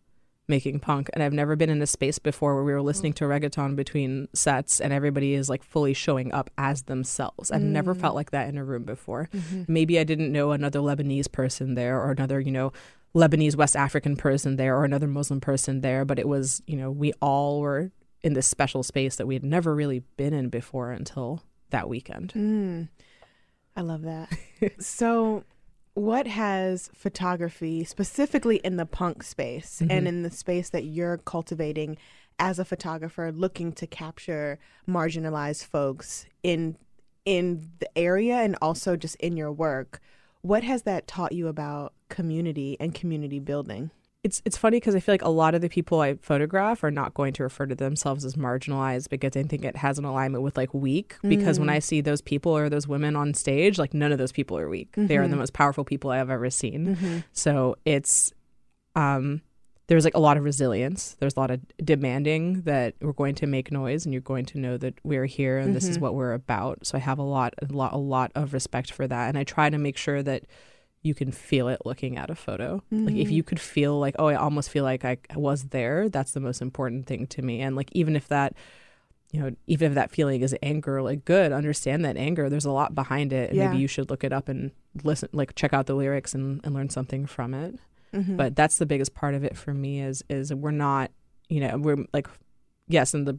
making 0.48 0.80
punk 0.80 1.10
and 1.13 1.24
I've 1.24 1.34
never 1.34 1.56
been 1.56 1.69
in 1.69 1.81
a 1.81 1.88
space 1.88 2.19
before 2.19 2.56
where 2.56 2.63
we 2.63 2.74
were 2.74 2.81
listening 2.81 3.13
mm. 3.13 3.18
to 3.18 3.25
reggaeton 3.25 3.75
between 3.75 4.28
sets 4.34 4.81
and 4.81 4.92
everybody 4.92 5.34
is 5.34 5.50
like 5.50 5.63
fully 5.63 5.94
showing 5.94 6.34
up 6.34 6.50
as 6.57 6.84
themselves. 6.84 7.50
I've 7.50 7.62
never 7.62 7.95
mm. 7.95 8.01
felt 8.01 8.16
like 8.16 8.31
that 8.31 8.50
in 8.50 8.57
a 8.57 8.63
room 8.63 8.84
before. 8.84 9.30
Mm-hmm. 9.34 9.63
Maybe 9.68 10.00
I 10.00 10.04
didn't 10.04 10.31
know 10.31 10.51
another 10.51 10.80
Lebanese 10.80 11.31
person 11.31 11.75
there 11.75 12.00
or 12.01 12.12
another, 12.12 12.42
you 12.42 12.51
know, 12.51 12.74
Lebanese 13.16 13.56
West 13.56 13.75
African 13.75 14.16
person 14.16 14.57
there 14.57 14.75
or 14.75 14.84
another 14.84 15.07
Muslim 15.07 15.40
person 15.40 15.81
there, 15.81 16.04
but 16.04 16.19
it 16.19 16.28
was, 16.28 16.62
you 16.68 16.75
know, 16.75 16.92
we 16.92 17.13
all 17.22 17.62
were 17.62 17.92
in 18.22 18.34
this 18.34 18.48
special 18.48 18.84
space 18.84 19.16
that 19.18 19.28
we 19.28 19.36
had 19.36 19.44
never 19.44 19.74
really 19.75 20.00
been 20.18 20.34
in 20.34 20.50
before 20.50 20.92
until 20.92 21.44
that 21.69 21.88
weekend. 21.88 22.34
Mm. 22.34 22.89
I 23.75 23.81
love 23.81 24.04
that. 24.04 24.30
so, 24.80 25.44
what 25.94 26.28
has 26.28 26.90
photography, 26.94 27.84
specifically 27.84 28.57
in 28.57 28.78
the 28.78 28.86
punk 28.86 29.24
space 29.24 29.80
and 29.81 29.92
mm-hmm. 29.92 30.07
in 30.07 30.24
the 30.24 30.31
space 30.31 30.69
that 30.69 30.86
you're 30.86 31.18
cultivating 31.19 31.98
as 32.40 32.57
a 32.57 32.66
photographer, 32.66 33.31
looking 33.31 33.72
to 33.74 33.86
capture 33.86 34.57
marginalized 34.88 35.66
folks 35.66 36.25
in 36.42 36.78
in 37.25 37.72
the 37.80 37.98
area 37.98 38.36
and 38.36 38.57
also 38.62 38.95
just 38.95 39.16
in 39.18 39.38
your 39.38 39.51
work? 39.51 40.01
What 40.42 40.63
has 40.63 40.81
that 40.84 41.07
taught 41.07 41.31
you 41.31 41.48
about 41.48 41.94
community 42.10 42.75
and 42.80 42.94
community 42.94 43.39
building? 43.39 43.92
It's 44.24 44.42
it's 44.46 44.58
funny 44.58 44.78
because 44.78 44.96
I 44.96 45.02
feel 45.02 45.14
like 45.14 45.22
a 45.22 45.30
lot 45.30 45.54
of 45.54 45.62
the 45.62 45.68
people 45.68 46.00
I 46.00 46.16
photograph 46.16 46.84
are 46.84 46.92
not 46.92 47.14
going 47.14 47.34
to 47.34 47.44
refer 47.44 47.66
to 47.66 47.75
themselves 47.75 48.24
as 48.24 48.36
marginalized 48.36 49.10
because 49.10 49.36
I 49.36 49.44
think 49.44 49.66
it 49.66 49.75
has 49.75 50.00
an 50.00 50.06
alignment 50.06 50.44
with 50.44 50.56
like 50.56 50.74
weak. 50.74 51.18
Because 51.22 51.60
when 51.60 51.68
mm. 51.68 51.74
I 51.74 51.80
see 51.80 52.00
those 52.00 52.22
people 52.22 52.56
or 52.56 52.70
those 52.70 52.88
women 52.88 53.18
on 53.18 53.34
stage, 53.34 53.78
like 53.78 53.94
none 53.94 54.14
of 54.14 54.18
those 54.18 54.31
people 54.31 54.58
are 54.58 54.70
weak. 54.70 54.94
They 54.96 55.18
are 55.18 55.24
the 55.24 55.31
mm-hmm. 55.31 55.40
most 55.40 55.54
powerful 55.54 55.84
people 55.84 56.10
I 56.10 56.18
have 56.18 56.30
ever 56.30 56.50
seen. 56.50 56.96
Mm-hmm. 56.96 57.18
So 57.34 57.75
it's 57.84 58.31
um 58.96 59.42
there's 59.88 60.06
like 60.06 60.16
a 60.16 60.20
lot 60.20 60.38
of 60.38 60.46
resilience. 60.46 61.18
There's 61.20 61.36
a 61.36 61.40
lot 61.40 61.52
of 61.52 61.60
demanding 61.84 62.62
that 62.62 62.96
we're 63.02 63.12
going 63.12 63.36
to 63.36 63.48
make 63.48 63.74
noise 63.74 64.06
and 64.06 64.14
you're 64.14 64.22
going 64.22 64.46
to 64.46 64.58
know 64.58 64.78
that 64.78 64.94
we're 65.04 65.25
here 65.25 65.58
and 65.58 65.75
this 65.75 65.84
is 65.84 65.98
mm-hmm. 65.98 66.04
what 66.04 66.16
we're 66.16 66.31
about. 66.31 66.88
So 66.88 66.98
I 66.98 67.02
have 67.02 67.20
a 67.20 67.24
lot 67.24 67.54
a 67.62 67.66
lot 67.74 67.92
a 67.92 67.98
lot 67.98 68.32
of 68.36 68.53
respect 68.53 68.94
for 68.94 69.06
that 69.06 69.27
and 69.27 69.38
I 69.38 69.44
try 69.44 69.70
to 69.70 69.77
make 69.77 69.98
sure 69.98 70.24
that 70.24 70.44
you 71.03 71.13
can 71.13 71.31
feel 71.31 71.67
it 71.67 71.81
looking 71.86 72.17
at 72.17 72.29
a 72.29 72.36
photo. 72.36 72.81
Like 72.89 73.15
if 73.15 73.29
you 73.29 73.43
could 73.43 73.60
feel 73.60 74.00
like, 74.00 74.15
oh, 74.17 74.27
I 74.27 74.36
almost 74.36 74.69
feel 74.69 74.83
like 74.86 75.03
I 75.03 75.17
was 75.36 75.65
there, 75.65 76.07
that's 76.10 76.31
the 76.31 76.39
most 76.39 76.62
important 76.62 77.05
thing 77.07 77.27
to 77.27 77.41
me. 77.41 77.62
And 77.62 77.75
like 77.75 77.89
even 77.91 78.15
if 78.15 78.27
that 78.29 78.55
you 79.31 79.39
know, 79.41 79.51
even 79.65 79.91
if 79.91 79.95
that 79.95 80.12
feeling 80.12 80.41
is 80.41 80.55
anger, 80.62 81.01
like 81.01 81.25
good, 81.25 81.51
understand 81.51 82.05
that 82.05 82.17
anger, 82.17 82.50
there's 82.51 82.65
a 82.65 82.72
lot 82.72 82.93
behind 82.93 83.33
it. 83.33 83.50
And 83.50 83.57
Yeah. 83.57 83.69
maybe 83.69 83.81
you 83.81 83.88
should 83.88 84.12
look 84.12 84.24
it 84.24 84.31
up 84.31 84.48
and 84.48 84.69
listen 85.03 85.27
like 85.33 85.55
check 85.55 85.74
out 85.74 85.88
the 85.88 85.95
lyrics 85.95 86.33
and, 86.36 86.62
and 86.63 86.74
learn 86.75 86.89
something 86.89 87.25
from 87.25 87.53
it. 87.55 87.79
Mm-hmm. 88.13 88.38
But 88.38 88.55
that's 88.55 88.77
the 88.77 88.86
biggest 88.86 89.15
part 89.15 89.33
of 89.33 89.43
it 89.43 89.57
for 89.57 89.74
me 89.74 90.01
is 90.01 90.24
is 90.29 90.53
we're 90.53 90.69
not, 90.72 91.10
you 91.50 91.60
know, 91.62 91.77
we're 91.79 92.05
like 92.13 92.27
yes, 92.88 93.13
in 93.15 93.25
the 93.25 93.38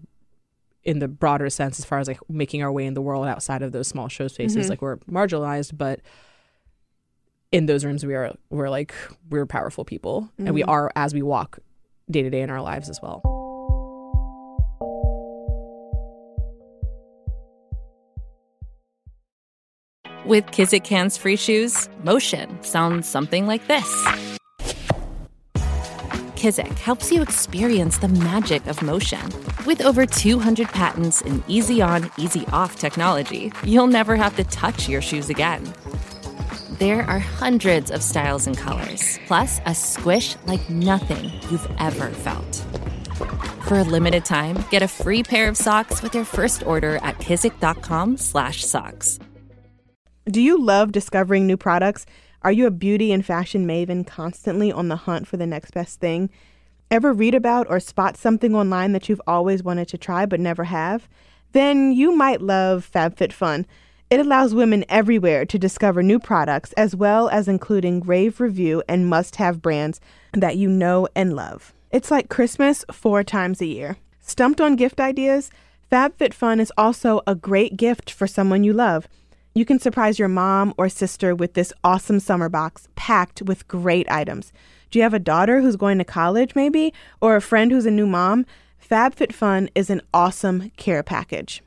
in 0.83 0.99
the 0.99 1.09
broader 1.09 1.49
sense 1.49 1.78
as 1.78 1.85
far 1.87 1.99
as 2.00 2.09
like 2.09 2.18
making 2.28 2.62
our 2.62 2.71
way 2.73 2.85
in 2.85 2.94
the 2.94 3.00
world 3.00 3.26
outside 3.26 3.62
of 3.62 3.73
those 3.73 3.87
small 3.88 4.09
show 4.09 4.26
spaces, 4.28 4.66
Mhm. 4.66 4.71
like 4.71 4.83
we're 4.83 4.97
marginalized, 5.11 5.78
but 5.78 6.00
in 7.55 7.67
those 7.67 7.85
rooms 7.85 8.05
we 8.05 8.15
are 8.15 8.35
we're 8.51 8.69
like 8.69 8.93
we're 9.31 9.47
powerful 9.47 9.85
people 9.85 10.29
and 10.39 10.53
we 10.55 10.63
Mhm. 10.63 10.69
are 10.75 10.91
as 10.97 11.15
we 11.15 11.23
walk 11.23 11.59
day 12.11 12.23
to 12.23 12.31
day 12.31 12.43
in 12.43 12.51
our 12.51 12.61
lives 12.61 12.89
as 12.91 12.99
well. 13.01 13.23
With 20.27 20.47
Kizik 20.47 20.87
hands 20.87 21.17
free 21.19 21.37
shoes, 21.37 21.89
motion 22.03 22.63
sounds 22.63 23.07
something 23.09 23.47
like 23.47 23.67
this. 23.67 23.87
Kizik 26.37 26.79
helps 26.79 27.11
you 27.13 27.23
experience 27.23 27.99
the 27.99 28.09
magic 28.09 28.67
of 28.67 28.81
motion. 28.83 29.21
With 29.67 29.81
over 29.83 30.05
200 30.07 30.69
patents 30.69 31.23
and 31.23 31.43
easy 31.49 31.81
on, 31.81 32.11
easy 32.19 32.45
off 32.53 32.79
technology, 32.79 33.53
you'll 33.65 33.87
never 33.87 34.17
have 34.17 34.37
to 34.37 34.45
touch 34.45 34.89
your 34.89 35.01
shoes 35.03 35.31
again. 35.31 35.63
There 36.78 37.09
are 37.09 37.21
hundreds 37.21 37.93
of 37.93 38.02
styles 38.02 38.49
and 38.49 38.59
colors, 38.59 39.21
plus 39.28 39.61
a 39.64 39.76
squish 39.76 40.35
like 40.47 40.69
nothing 40.69 41.31
you've 41.49 41.71
ever 41.78 42.11
felt. 42.11 42.64
For 43.69 43.78
a 43.78 43.85
limited 43.85 44.25
time, 44.25 44.64
get 44.73 44.83
a 44.83 44.88
free 44.88 45.23
pair 45.23 45.49
of 45.49 45.57
socks 45.57 46.02
with 46.02 46.16
your 46.16 46.25
first 46.25 46.66
order 46.66 46.97
at 46.97 47.19
kizik.com/socks. 47.19 49.19
Do 50.25 50.43
you 50.43 50.61
love 50.61 50.90
discovering 50.90 51.47
new 51.47 51.57
products? 51.57 52.07
Are 52.43 52.50
you 52.50 52.66
a 52.66 52.73
beauty 52.73 53.12
and 53.12 53.25
fashion 53.25 53.69
maven 53.69 54.04
constantly 54.04 54.73
on 54.73 54.88
the 54.88 54.97
hunt 54.97 55.28
for 55.28 55.37
the 55.37 55.47
next 55.47 55.75
best 55.75 56.00
thing? 56.00 56.28
Ever 56.90 57.12
read 57.12 57.37
about 57.37 57.69
or 57.71 57.78
spot 57.78 58.16
something 58.16 58.52
online 58.52 58.90
that 58.95 59.09
you've 59.09 59.23
always 59.28 59.62
wanted 59.62 59.87
to 59.88 59.97
try 59.97 60.26
but 60.26 60.40
never 60.40 60.64
have? 60.64 61.09
Then 61.52 61.93
you 61.93 62.16
might 62.16 62.43
love 62.43 62.90
FabFitFun. 62.93 63.64
It 64.14 64.21
allows 64.21 64.54
women 64.54 64.85
everywhere 64.88 65.44
to 65.44 65.59
discover 65.59 66.00
new 66.00 66.21
products 66.21 66.73
as 66.75 66.94
well 66.94 67.28
as 67.30 67.49
including 67.49 67.99
rave 67.99 68.38
review 68.38 68.80
and 68.88 69.09
must 69.09 69.35
have 69.37 69.61
brands 69.61 70.00
that 70.33 70.56
you 70.56 70.68
know 70.68 71.09
and 71.16 71.35
love. 71.35 71.73
It's 71.90 72.12
like 72.12 72.28
Christmas 72.28 72.85
four 72.92 73.25
times 73.25 73.61
a 73.61 73.66
year. 73.66 73.97
Stumped 74.21 74.61
on 74.61 74.76
gift 74.76 75.00
ideas? 75.00 75.50
FabFitFun 75.90 76.61
is 76.61 76.71
also 76.78 77.23
a 77.26 77.35
great 77.35 77.76
gift 77.76 78.09
for 78.09 78.28
someone 78.28 78.62
you 78.62 78.73
love. 78.73 79.09
You 79.52 79.64
can 79.64 79.80
surprise 79.80 80.16
your 80.16 80.28
mom 80.28 80.75
or 80.78 80.88
sister 80.88 81.35
with 81.35 81.54
this 81.54 81.73
awesome 81.83 82.21
summer 82.21 82.49
box 82.49 82.87
packed 82.94 83.42
with 83.42 83.66
great 83.66 84.09
items. 84.09 84.52
Do 84.92 85.00
you 85.00 85.02
have 85.02 85.14
a 85.14 85.18
daughter 85.18 85.61
who's 85.61 85.75
going 85.75 85.99
to 85.99 86.04
college, 86.04 86.54
maybe? 86.54 86.94
Or 87.21 87.35
a 87.35 87.40
friend 87.40 87.73
who's 87.73 87.85
a 87.85 87.90
new 87.90 88.06
mom? 88.06 88.47
FabFitFun 88.88 89.71
is 89.75 89.90
an 89.90 90.02
awesome 90.14 90.71
care 90.76 91.02
package. 91.02 91.63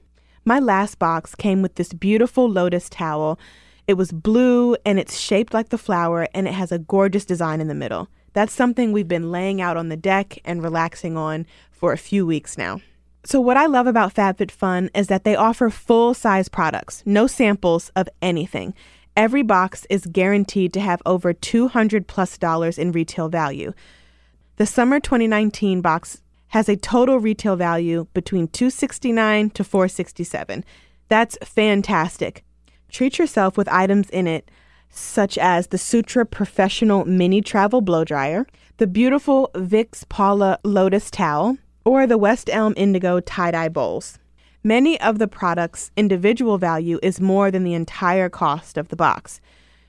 My 0.48 0.60
last 0.60 0.98
box 0.98 1.36
came 1.36 1.62
with 1.62 1.76
this 1.76 1.92
beautiful 1.92 2.50
lotus 2.50 2.88
towel. 2.88 3.38
It 3.86 3.96
was 3.96 4.14
blue 4.14 4.78
and 4.86 4.98
it's 4.98 5.20
shaped 5.20 5.54
like 5.54 5.68
the 5.68 5.78
flower 5.78 6.30
and 6.34 6.48
it 6.48 6.54
has 6.54 6.72
a 6.72 6.80
gorgeous 6.80 7.26
design 7.26 7.60
in 7.60 7.68
the 7.68 7.76
middle. 7.76 8.08
That's 8.32 8.54
something 8.54 8.94
we've 8.94 9.10
been 9.10 9.30
laying 9.30 9.60
out 9.60 9.76
on 9.76 9.90
the 9.90 9.98
deck 9.98 10.40
and 10.46 10.64
relaxing 10.64 11.18
on 11.18 11.48
for 11.70 11.92
a 11.92 11.98
few 11.98 12.26
weeks 12.26 12.58
now. 12.58 12.80
So, 13.26 13.42
what 13.42 13.58
I 13.58 13.66
love 13.66 13.88
about 13.88 14.14
FabFitFun 14.14 14.90
is 14.96 15.08
that 15.08 15.26
they 15.26 15.36
offer 15.36 15.70
full 15.70 16.14
size 16.14 16.48
products, 16.48 17.04
no 17.06 17.28
samples 17.28 17.92
of 17.98 18.08
anything. 18.22 18.74
Every 19.18 19.44
box 19.44 19.86
is 19.90 20.06
guaranteed 20.06 20.72
to 20.76 20.80
have 20.80 21.02
over 21.06 21.34
200 21.34 22.08
plus 22.08 22.38
dollars 22.38 22.78
in 22.78 22.94
retail 22.94 23.28
value. 23.28 23.74
The 24.56 24.66
summer 24.66 25.02
2019 25.02 25.82
box 25.82 26.22
has 26.50 26.70
a 26.70 26.76
total 26.76 27.20
retail 27.20 27.56
value 27.56 28.08
between 28.14 28.48
269 28.48 29.50
to 29.52 29.64
467. 29.64 30.64
That's 31.10 31.38
fantastic. 31.44 32.44
Treat 32.90 33.20
yourself 33.20 33.58
with 33.58 33.68
items 33.68 34.10
in 34.10 34.28
it 34.28 34.50
such 34.90 35.38
as 35.38 35.68
the 35.68 35.78
Sutra 35.78 36.26
Professional 36.26 37.06
Mini 37.06 37.42
Travel 37.42 37.82
Blow 37.82 38.04
Dryer, 38.04 38.48
the 38.78 38.88
beautiful 38.88 39.52
Vicks 39.54 40.08
Paula 40.08 40.60
Lotus 40.64 41.12
Towel, 41.12 41.58
or 41.86 42.08
the 42.08 42.18
West 42.18 42.50
Elm 42.52 42.74
Indigo 42.78 43.20
Tie 43.20 43.52
Dye 43.52 43.70
Bowls. 43.70 44.20
Many 44.64 45.00
of 45.00 45.20
the 45.20 45.28
products' 45.28 45.92
individual 45.96 46.58
value 46.58 47.00
is 47.02 47.22
more 47.22 47.52
than 47.52 47.64
the 47.64 47.74
entire 47.74 48.30
cost 48.30 48.78
of 48.78 48.90
the 48.90 48.96
box. 48.96 49.40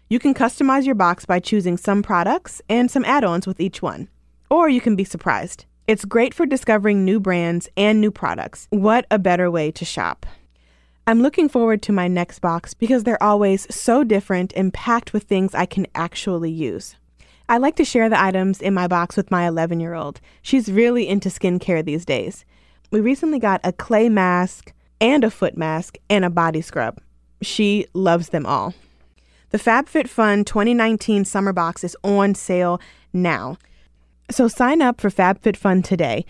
You 0.08 0.18
can 0.18 0.34
customize 0.34 0.86
your 0.86 0.94
box 0.94 1.26
by 1.26 1.40
choosing 1.40 1.76
some 1.76 2.02
products 2.02 2.62
and 2.68 2.90
some 2.90 3.04
add 3.04 3.24
ons 3.24 3.46
with 3.46 3.60
each 3.60 3.82
one. 3.82 4.08
Or 4.50 4.68
you 4.68 4.80
can 4.80 4.96
be 4.96 5.04
surprised. 5.04 5.66
It's 5.88 6.04
great 6.04 6.35
for 6.35 6.45
discovering 6.45 7.02
new 7.02 7.18
brands 7.18 7.66
and 7.75 7.99
new 7.99 8.11
products. 8.11 8.66
What 8.68 9.07
a 9.11 9.18
better 9.18 9.50
way 9.50 9.71
to 9.71 9.87
shop! 9.87 10.26
I'm 11.07 11.23
looking 11.23 11.49
forward 11.49 11.80
to 11.85 11.95
my 11.95 12.09
next 12.09 12.40
box 12.40 12.75
because 12.75 13.04
they're 13.04 13.23
always 13.23 13.66
so 13.75 14.04
different 14.04 14.52
and 14.54 14.75
packed 14.75 15.14
with 15.14 15.23
things 15.23 15.54
I 15.54 15.64
can 15.64 15.87
actually 15.95 16.50
use. 16.50 16.95
I 17.49 17.57
like 17.57 17.75
to 17.76 17.87
share 17.87 18.11
the 18.11 18.23
items 18.23 18.61
in 18.61 18.75
my 18.75 18.87
box 18.87 19.16
with 19.16 19.30
my 19.30 19.49
11 19.49 19.80
year 19.80 19.95
old. 19.95 20.21
She's 20.42 20.71
really 20.71 21.09
into 21.09 21.30
skincare 21.30 21.83
these 21.83 22.04
days. 22.04 22.45
We 22.90 23.00
recently 23.00 23.38
got 23.38 23.62
a 23.64 23.73
clay 23.73 24.11
mask 24.11 24.75
and 25.00 25.25
a 25.25 25.30
foot 25.30 25.57
mask 25.57 25.97
and 26.11 26.23
a 26.23 26.28
body 26.28 26.61
scrub. 26.61 27.00
She 27.40 27.87
loves 27.95 28.28
them 28.28 28.45
all. 28.45 28.75
The 29.52 29.59
FabFitFun 29.59 30.45
2019 30.45 31.25
summer 31.25 31.54
box 31.54 31.83
is 31.83 31.97
on 32.04 32.35
sale 32.35 32.78
now. 33.14 33.57
So 34.30 34.47
sign 34.47 34.82
up 34.82 35.00
for 35.00 35.08
FabFitFun 35.11 35.82
today. 35.82 36.26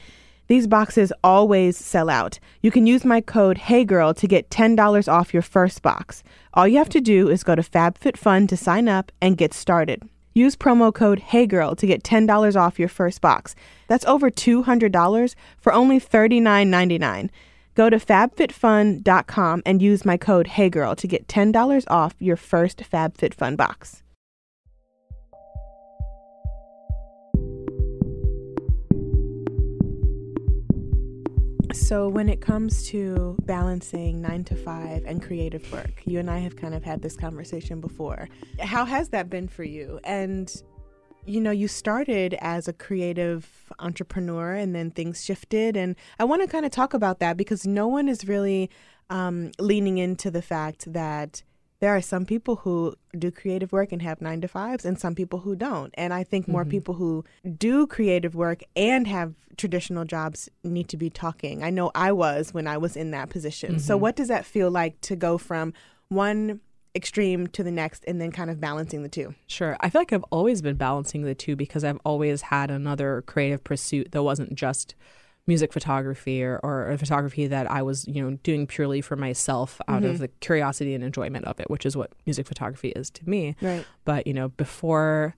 These 0.46 0.66
boxes 0.66 1.12
always 1.22 1.76
sell 1.76 2.08
out. 2.08 2.38
You 2.62 2.70
can 2.70 2.86
use 2.86 3.04
my 3.04 3.20
code 3.20 3.58
HeyGirl 3.58 4.16
to 4.16 4.26
get 4.26 4.50
$10 4.50 5.12
off 5.12 5.34
your 5.34 5.42
first 5.42 5.82
box. 5.82 6.22
All 6.54 6.66
you 6.66 6.78
have 6.78 6.88
to 6.90 7.00
do 7.00 7.28
is 7.28 7.44
go 7.44 7.54
to 7.54 7.62
FabFitFun 7.62 8.48
to 8.48 8.56
sign 8.56 8.88
up 8.88 9.12
and 9.20 9.36
get 9.36 9.52
started. 9.52 10.08
Use 10.34 10.56
promo 10.56 10.94
code 10.94 11.20
HeyGirl 11.20 11.76
to 11.76 11.86
get 11.86 12.02
$10 12.02 12.56
off 12.56 12.78
your 12.78 12.88
first 12.88 13.20
box. 13.20 13.54
That's 13.88 14.06
over 14.06 14.30
$200 14.30 15.34
for 15.58 15.72
only 15.72 16.00
$39.99. 16.00 17.28
Go 17.74 17.90
to 17.90 17.98
fabfitfun.com 17.98 19.62
and 19.66 19.82
use 19.82 20.04
my 20.04 20.16
code 20.16 20.46
HeyGirl 20.46 20.96
to 20.96 21.06
get 21.06 21.28
$10 21.28 21.84
off 21.88 22.14
your 22.20 22.36
first 22.36 22.84
FabFitFun 22.90 23.56
box. 23.56 24.02
So, 31.72 32.08
when 32.08 32.28
it 32.30 32.40
comes 32.40 32.86
to 32.88 33.36
balancing 33.42 34.22
nine 34.22 34.42
to 34.44 34.56
five 34.56 35.04
and 35.04 35.22
creative 35.22 35.70
work, 35.70 36.02
you 36.06 36.18
and 36.18 36.30
I 36.30 36.38
have 36.38 36.56
kind 36.56 36.74
of 36.74 36.82
had 36.82 37.02
this 37.02 37.14
conversation 37.14 37.80
before. 37.80 38.28
How 38.58 38.86
has 38.86 39.10
that 39.10 39.28
been 39.28 39.48
for 39.48 39.64
you? 39.64 40.00
And, 40.04 40.50
you 41.26 41.40
know, 41.40 41.50
you 41.50 41.68
started 41.68 42.34
as 42.40 42.68
a 42.68 42.72
creative 42.72 43.70
entrepreneur 43.80 44.54
and 44.54 44.74
then 44.74 44.90
things 44.90 45.22
shifted. 45.22 45.76
And 45.76 45.94
I 46.18 46.24
want 46.24 46.40
to 46.42 46.48
kind 46.48 46.64
of 46.64 46.72
talk 46.72 46.94
about 46.94 47.20
that 47.20 47.36
because 47.36 47.66
no 47.66 47.86
one 47.86 48.08
is 48.08 48.26
really 48.26 48.70
um, 49.10 49.52
leaning 49.58 49.98
into 49.98 50.30
the 50.30 50.42
fact 50.42 50.90
that 50.92 51.42
there 51.80 51.94
are 51.94 52.00
some 52.00 52.24
people 52.24 52.56
who 52.56 52.94
do 53.16 53.30
creative 53.30 53.72
work 53.72 53.92
and 53.92 54.02
have 54.02 54.20
nine 54.20 54.40
to 54.40 54.48
fives 54.48 54.84
and 54.84 54.98
some 54.98 55.14
people 55.14 55.40
who 55.40 55.54
don't. 55.54 55.94
And 55.94 56.12
i 56.12 56.24
think 56.24 56.48
more 56.48 56.62
mm-hmm. 56.62 56.70
people 56.70 56.94
who 56.94 57.24
do 57.56 57.86
creative 57.86 58.34
work 58.34 58.62
and 58.76 59.06
have 59.06 59.34
traditional 59.56 60.04
jobs 60.04 60.48
need 60.62 60.88
to 60.88 60.96
be 60.96 61.10
talking. 61.10 61.62
I 61.62 61.70
know 61.70 61.90
i 61.94 62.12
was 62.12 62.52
when 62.54 62.66
i 62.66 62.76
was 62.78 62.96
in 62.96 63.10
that 63.12 63.30
position. 63.30 63.72
Mm-hmm. 63.72 63.78
so 63.78 63.96
what 63.96 64.16
does 64.16 64.28
that 64.28 64.44
feel 64.44 64.70
like 64.70 65.00
to 65.02 65.16
go 65.16 65.38
from 65.38 65.72
one 66.08 66.60
extreme 66.94 67.46
to 67.48 67.62
the 67.62 67.70
next 67.70 68.04
and 68.08 68.20
then 68.20 68.32
kind 68.32 68.50
of 68.50 68.60
balancing 68.60 69.02
the 69.02 69.08
two? 69.08 69.34
Sure. 69.46 69.76
I 69.80 69.90
feel 69.90 70.00
like 70.00 70.12
i've 70.12 70.24
always 70.30 70.62
been 70.62 70.76
balancing 70.76 71.22
the 71.22 71.34
two 71.34 71.56
because 71.56 71.84
i've 71.84 72.00
always 72.04 72.42
had 72.42 72.70
another 72.70 73.22
creative 73.26 73.62
pursuit 73.62 74.12
that 74.12 74.22
wasn't 74.22 74.54
just 74.54 74.94
music 75.48 75.72
photography 75.72 76.44
or, 76.44 76.60
or 76.62 76.96
photography 76.98 77.46
that 77.48 77.68
I 77.68 77.82
was, 77.82 78.06
you 78.06 78.22
know, 78.22 78.38
doing 78.42 78.66
purely 78.66 79.00
for 79.00 79.16
myself 79.16 79.80
out 79.88 80.02
mm-hmm. 80.02 80.10
of 80.10 80.18
the 80.18 80.28
curiosity 80.28 80.94
and 80.94 81.02
enjoyment 81.02 81.46
of 81.46 81.58
it, 81.58 81.68
which 81.70 81.84
is 81.84 81.96
what 81.96 82.12
music 82.26 82.46
photography 82.46 82.90
is 82.90 83.10
to 83.10 83.28
me. 83.28 83.56
Right. 83.60 83.84
But, 84.04 84.26
you 84.26 84.34
know, 84.34 84.48
before 84.50 85.34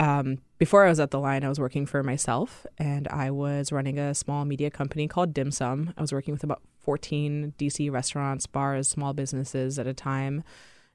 um, 0.00 0.38
before 0.58 0.84
I 0.84 0.88
was 0.88 1.00
at 1.00 1.10
the 1.10 1.18
line, 1.18 1.44
I 1.44 1.48
was 1.48 1.58
working 1.58 1.86
for 1.86 2.02
myself 2.02 2.66
and 2.78 3.08
I 3.08 3.30
was 3.30 3.72
running 3.72 3.98
a 3.98 4.14
small 4.14 4.44
media 4.44 4.70
company 4.70 5.08
called 5.08 5.34
Dim 5.34 5.50
Sum. 5.50 5.92
I 5.96 6.00
was 6.00 6.12
working 6.12 6.32
with 6.32 6.44
about 6.44 6.62
14 6.80 7.54
DC 7.58 7.90
restaurants, 7.90 8.46
bars, 8.46 8.88
small 8.88 9.12
businesses 9.12 9.78
at 9.78 9.86
a 9.86 9.94
time 9.94 10.44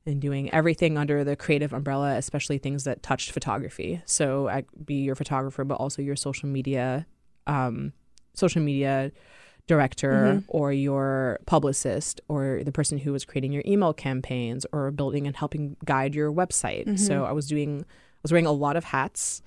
and 0.05 0.21
doing 0.21 0.53
everything 0.53 0.97
under 0.97 1.23
the 1.23 1.35
creative 1.35 1.73
umbrella, 1.73 2.15
especially 2.17 2.57
things 2.57 2.83
that 2.83 3.03
touched 3.03 3.31
photography. 3.31 4.01
So 4.05 4.47
I'd 4.47 4.65
be 4.85 4.95
your 4.95 5.15
photographer, 5.15 5.63
but 5.63 5.75
also 5.75 6.01
your 6.01 6.15
social 6.15 6.49
media 6.49 7.05
um, 7.47 7.93
social 8.33 8.61
media 8.61 9.11
director 9.67 10.11
mm-hmm. 10.11 10.45
or 10.47 10.73
your 10.73 11.39
publicist 11.45 12.19
or 12.27 12.61
the 12.63 12.71
person 12.71 12.97
who 12.97 13.13
was 13.13 13.23
creating 13.23 13.51
your 13.51 13.63
email 13.65 13.93
campaigns 13.93 14.65
or 14.73 14.91
building 14.91 15.25
and 15.25 15.35
helping 15.35 15.77
guide 15.85 16.13
your 16.13 16.31
website. 16.31 16.85
Mm-hmm. 16.85 16.95
So 16.97 17.23
I 17.23 17.31
was 17.31 17.47
doing 17.47 17.81
I 17.81 18.19
was 18.23 18.31
wearing 18.31 18.45
a 18.45 18.51
lot 18.51 18.75
of 18.75 18.83
hats. 18.83 19.41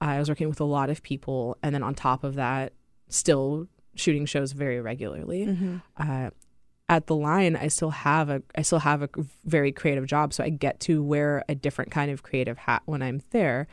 I 0.00 0.18
was 0.18 0.28
working 0.28 0.48
with 0.48 0.60
a 0.60 0.64
lot 0.64 0.90
of 0.90 1.02
people 1.02 1.58
and 1.62 1.74
then 1.74 1.82
on 1.82 1.94
top 1.94 2.24
of 2.24 2.36
that 2.36 2.72
still 3.08 3.66
shooting 3.94 4.26
shows 4.26 4.52
very 4.52 4.80
regularly. 4.80 5.46
Mm-hmm. 5.46 5.76
Uh, 5.96 6.30
at 6.88 7.06
the 7.06 7.16
line 7.16 7.54
I 7.54 7.68
still 7.68 7.90
have 7.90 8.30
a 8.30 8.42
I 8.56 8.62
still 8.62 8.78
have 8.78 9.02
a 9.02 9.10
very 9.44 9.72
creative 9.72 10.06
job 10.06 10.32
so 10.32 10.42
I 10.42 10.48
get 10.48 10.80
to 10.80 11.02
wear 11.02 11.44
a 11.46 11.54
different 11.54 11.90
kind 11.90 12.10
of 12.10 12.22
creative 12.22 12.56
hat 12.56 12.82
when 12.86 13.02
I'm 13.02 13.20
there. 13.32 13.68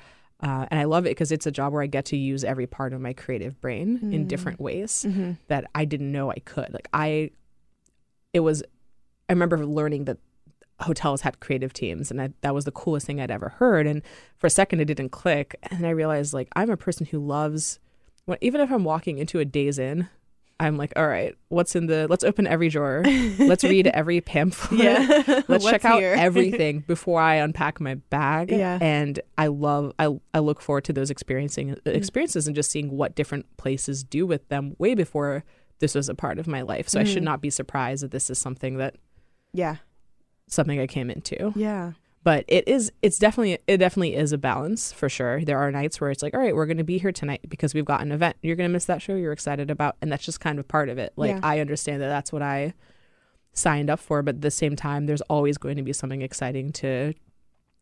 Uh, 0.45 0.67
and 0.69 0.79
I 0.79 0.83
love 0.83 1.07
it 1.07 1.09
because 1.09 1.31
it's 1.31 1.47
a 1.47 1.51
job 1.51 1.73
where 1.73 1.81
I 1.81 1.87
get 1.87 2.05
to 2.05 2.17
use 2.17 2.43
every 2.43 2.67
part 2.67 2.93
of 2.93 3.01
my 3.01 3.13
creative 3.13 3.59
brain 3.59 3.97
mm. 3.97 4.13
in 4.13 4.27
different 4.27 4.59
ways 4.59 5.03
mm-hmm. 5.07 5.31
that 5.47 5.65
I 5.73 5.85
didn't 5.85 6.11
know 6.11 6.29
I 6.29 6.37
could. 6.45 6.71
Like 6.71 6.87
I, 6.93 7.31
it 8.31 8.41
was, 8.41 8.61
I 9.27 9.33
remember 9.33 9.65
learning 9.65 10.05
that 10.05 10.19
hotels 10.81 11.21
had 11.21 11.39
creative 11.39 11.73
teams, 11.73 12.11
and 12.11 12.21
I, 12.21 12.29
that 12.41 12.53
was 12.53 12.65
the 12.65 12.71
coolest 12.71 13.07
thing 13.07 13.19
I'd 13.19 13.31
ever 13.31 13.49
heard. 13.57 13.87
And 13.87 14.03
for 14.37 14.45
a 14.45 14.51
second, 14.51 14.81
it 14.81 14.85
didn't 14.85 15.09
click, 15.09 15.55
and 15.63 15.83
I 15.83 15.89
realized 15.89 16.31
like 16.31 16.49
I'm 16.55 16.69
a 16.69 16.77
person 16.77 17.07
who 17.07 17.17
loves, 17.17 17.79
when, 18.25 18.37
even 18.41 18.61
if 18.61 18.71
I'm 18.71 18.83
walking 18.83 19.17
into 19.17 19.39
a 19.39 19.45
Days 19.45 19.79
Inn 19.79 20.09
I'm 20.59 20.77
like, 20.77 20.93
all 20.95 21.07
right, 21.07 21.35
what's 21.49 21.75
in 21.75 21.87
the? 21.87 22.07
Let's 22.07 22.23
open 22.23 22.47
every 22.47 22.69
drawer. 22.69 23.03
Let's 23.39 23.63
read 23.63 23.87
every 23.87 24.21
pamphlet. 24.21 24.79
Yeah. 24.79 25.41
Let's 25.47 25.65
check 25.65 25.83
out 25.83 26.01
everything 26.01 26.79
before 26.87 27.19
I 27.19 27.35
unpack 27.35 27.81
my 27.81 27.95
bag. 27.95 28.51
Yeah. 28.51 28.79
And 28.81 29.19
I 29.37 29.47
love, 29.47 29.91
I, 29.99 30.17
I 30.33 30.39
look 30.39 30.61
forward 30.61 30.85
to 30.85 30.93
those 30.93 31.09
experiencing 31.09 31.75
mm. 31.75 31.87
experiences 31.87 32.47
and 32.47 32.55
just 32.55 32.71
seeing 32.71 32.91
what 32.91 33.15
different 33.15 33.57
places 33.57 34.03
do 34.03 34.25
with 34.25 34.47
them 34.47 34.75
way 34.77 34.95
before 34.95 35.43
this 35.79 35.93
was 35.93 36.07
a 36.07 36.15
part 36.15 36.39
of 36.39 36.47
my 36.47 36.61
life. 36.61 36.87
So 36.87 36.99
mm. 36.99 37.01
I 37.01 37.03
should 37.05 37.23
mm. 37.23 37.25
not 37.25 37.41
be 37.41 37.49
surprised 37.49 38.03
that 38.03 38.11
this 38.11 38.29
is 38.29 38.39
something 38.39 38.77
that, 38.77 38.95
yeah, 39.51 39.77
something 40.47 40.79
I 40.79 40.87
came 40.87 41.09
into. 41.09 41.51
Yeah. 41.55 41.93
But 42.25 42.43
it 42.49 42.67
is 42.67 42.91
it's 43.01 43.17
definitely 43.17 43.57
it 43.67 43.77
definitely 43.77 44.15
is 44.15 44.33
a 44.33 44.37
balance 44.37 44.91
for 44.91 45.07
sure 45.07 45.41
there 45.45 45.57
are 45.57 45.71
nights 45.71 46.01
where 46.01 46.11
it's 46.11 46.21
like 46.21 46.33
all 46.33 46.39
right 46.41 46.55
we're 46.55 46.65
going 46.65 46.75
to 46.77 46.83
be 46.83 46.97
here 46.97 47.13
tonight 47.13 47.39
because 47.47 47.73
we've 47.73 47.85
got 47.85 48.01
an 48.01 48.11
event 48.11 48.35
you're 48.41 48.57
going 48.57 48.67
to 48.69 48.73
miss 48.73 48.85
that 48.85 49.01
show 49.01 49.15
you're 49.15 49.31
excited 49.31 49.71
about 49.71 49.95
and 50.01 50.11
that's 50.11 50.25
just 50.25 50.39
kind 50.41 50.59
of 50.59 50.67
part 50.67 50.89
of 50.89 50.97
it 50.97 51.13
like 51.15 51.31
Yeah. 51.31 51.39
i 51.43 51.59
understand 51.61 52.01
that 52.01 52.09
that's 52.09 52.33
what 52.33 52.41
i 52.41 52.73
signed 53.53 53.89
up 53.89 53.99
for 54.01 54.21
but 54.21 54.35
at 54.35 54.41
the 54.41 54.51
same 54.51 54.75
time 54.75 55.05
there's 55.05 55.21
always 55.21 55.57
going 55.57 55.77
to 55.77 55.83
be 55.83 55.93
something 55.93 56.21
exciting 56.21 56.71
to 56.73 57.13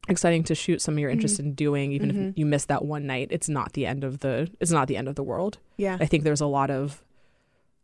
exciting 0.09 0.43
to 0.43 0.53
shoot 0.53 0.81
something 0.81 1.01
you're 1.01 1.09
interested 1.09 1.45
in 1.45 1.53
doing 1.53 1.91
even 1.93 2.11
Mhm. 2.11 2.29
if 2.31 2.37
you 2.37 2.45
miss 2.45 2.65
that 2.65 2.83
one 2.85 3.07
night 3.07 3.29
it's 3.31 3.47
not 3.49 3.73
the 3.73 3.85
end 3.85 4.03
of 4.03 4.19
the 4.19 4.49
it's 4.59 4.71
not 4.71 4.87
the 4.87 4.97
end 4.97 5.07
of 5.07 5.15
the 5.15 5.23
world 5.23 5.57
Yeah. 5.77 5.97
I 5.99 6.05
think 6.05 6.23
there's 6.25 6.41
a 6.41 6.45
lot 6.45 6.69
of 6.69 7.01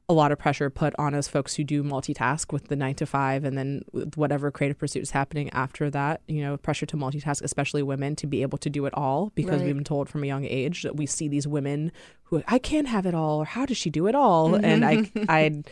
a 0.10 0.13
lot 0.13 0.32
of 0.32 0.39
pressure 0.39 0.70
put 0.72 0.94
on 0.98 1.13
us 1.13 1.28
folks 1.28 1.54
who 1.56 1.63
do 1.63 1.84
multitask 1.84 2.51
with 2.51 2.68
the 2.68 2.75
nine 2.75 2.96
to 2.96 3.06
five 3.06 3.44
and 3.44 3.56
then 3.56 3.84
with 3.94 4.18
whatever 4.18 4.50
creative 4.50 4.78
pursuit 4.78 5.04
is 5.04 5.12
happening 5.12 5.50
after 5.51 5.89
that. 5.92 6.22
You 6.28 6.42
know, 6.42 6.58
pressure 6.58 6.88
to 6.88 6.98
multitask, 6.98 7.44
especially 7.44 7.84
women, 7.84 8.16
to 8.18 8.25
be 8.28 8.42
able 8.42 8.58
to 8.58 8.70
do 8.72 8.86
it 8.88 8.94
all 8.96 9.32
because 9.36 9.58
Right. 9.60 9.68
we've 9.68 9.75
been 9.75 9.84
told 9.84 10.10
from 10.10 10.24
a 10.24 10.28
young 10.28 10.46
age 10.46 10.82
that 10.82 10.96
we 10.96 11.06
see 11.06 11.28
these 11.28 11.48
women 11.48 11.92
who 12.24 12.42
I 12.48 12.58
can't 12.58 12.88
have 12.88 13.06
it 13.06 13.13
all 13.13 13.39
or 13.42 13.46
how 13.46 13.68
does 13.68 13.78
she 13.78 13.89
do 13.92 14.08
it 14.08 14.16
all? 14.16 14.50
Mm-hmm. 14.51 14.66
And 14.66 14.84
I, 14.86 15.12
I, 15.30 15.63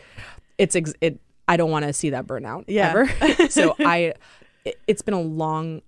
it's 0.56 0.76
ex- 0.76 0.94
it. 1.00 1.20
I 1.48 1.56
don't 1.56 1.70
want 1.70 1.84
to 1.86 1.92
see 1.92 2.10
that 2.10 2.26
burnout 2.26 2.64
Yeah. 2.68 2.90
ever. 2.90 3.48
so 3.50 3.74
I, 3.80 4.14
it, 4.64 4.78
it's 4.86 5.02
been 5.02 5.14
a 5.14 5.20
long. 5.20 5.82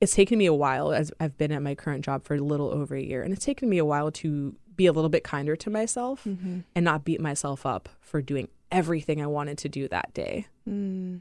It's 0.00 0.14
taken 0.14 0.38
me 0.38 0.46
a 0.46 0.54
while 0.54 0.92
as 0.92 1.12
I've 1.20 1.36
been 1.36 1.52
at 1.52 1.60
my 1.60 1.74
current 1.74 2.02
job 2.06 2.24
for 2.24 2.34
a 2.34 2.40
little 2.40 2.70
over 2.70 2.94
a 2.96 3.02
year, 3.02 3.22
and 3.22 3.34
it's 3.34 3.44
taken 3.44 3.68
me 3.68 3.76
a 3.76 3.84
while 3.84 4.10
to 4.12 4.54
be 4.80 4.86
a 4.86 4.92
little 4.92 5.10
bit 5.10 5.22
kinder 5.22 5.56
to 5.56 5.68
myself 5.68 6.24
Mm-hmm. 6.24 6.60
and 6.74 6.84
not 6.86 7.04
beat 7.04 7.20
myself 7.20 7.66
up 7.66 7.90
for 8.00 8.22
doing 8.22 8.48
everything 8.72 9.20
I 9.20 9.26
wanted 9.26 9.58
to 9.58 9.68
do 9.68 9.86
that 9.88 10.14
day. 10.14 10.46
Mm. 10.66 11.20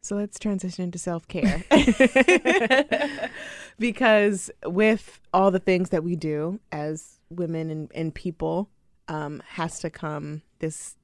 So 0.00 0.16
let's 0.16 0.38
transition 0.38 0.84
into 0.84 0.98
self 0.98 1.28
care. 1.28 1.62
because 3.78 4.50
with 4.64 5.20
all 5.34 5.50
the 5.50 5.58
things 5.58 5.90
that 5.90 6.02
we 6.02 6.16
do 6.16 6.58
as 6.72 7.18
women 7.28 7.68
and, 7.68 7.90
and 7.94 8.14
people, 8.14 8.70
um, 9.08 9.42
has 9.46 9.80
to 9.80 9.90
come 9.90 10.40
this 10.60 10.96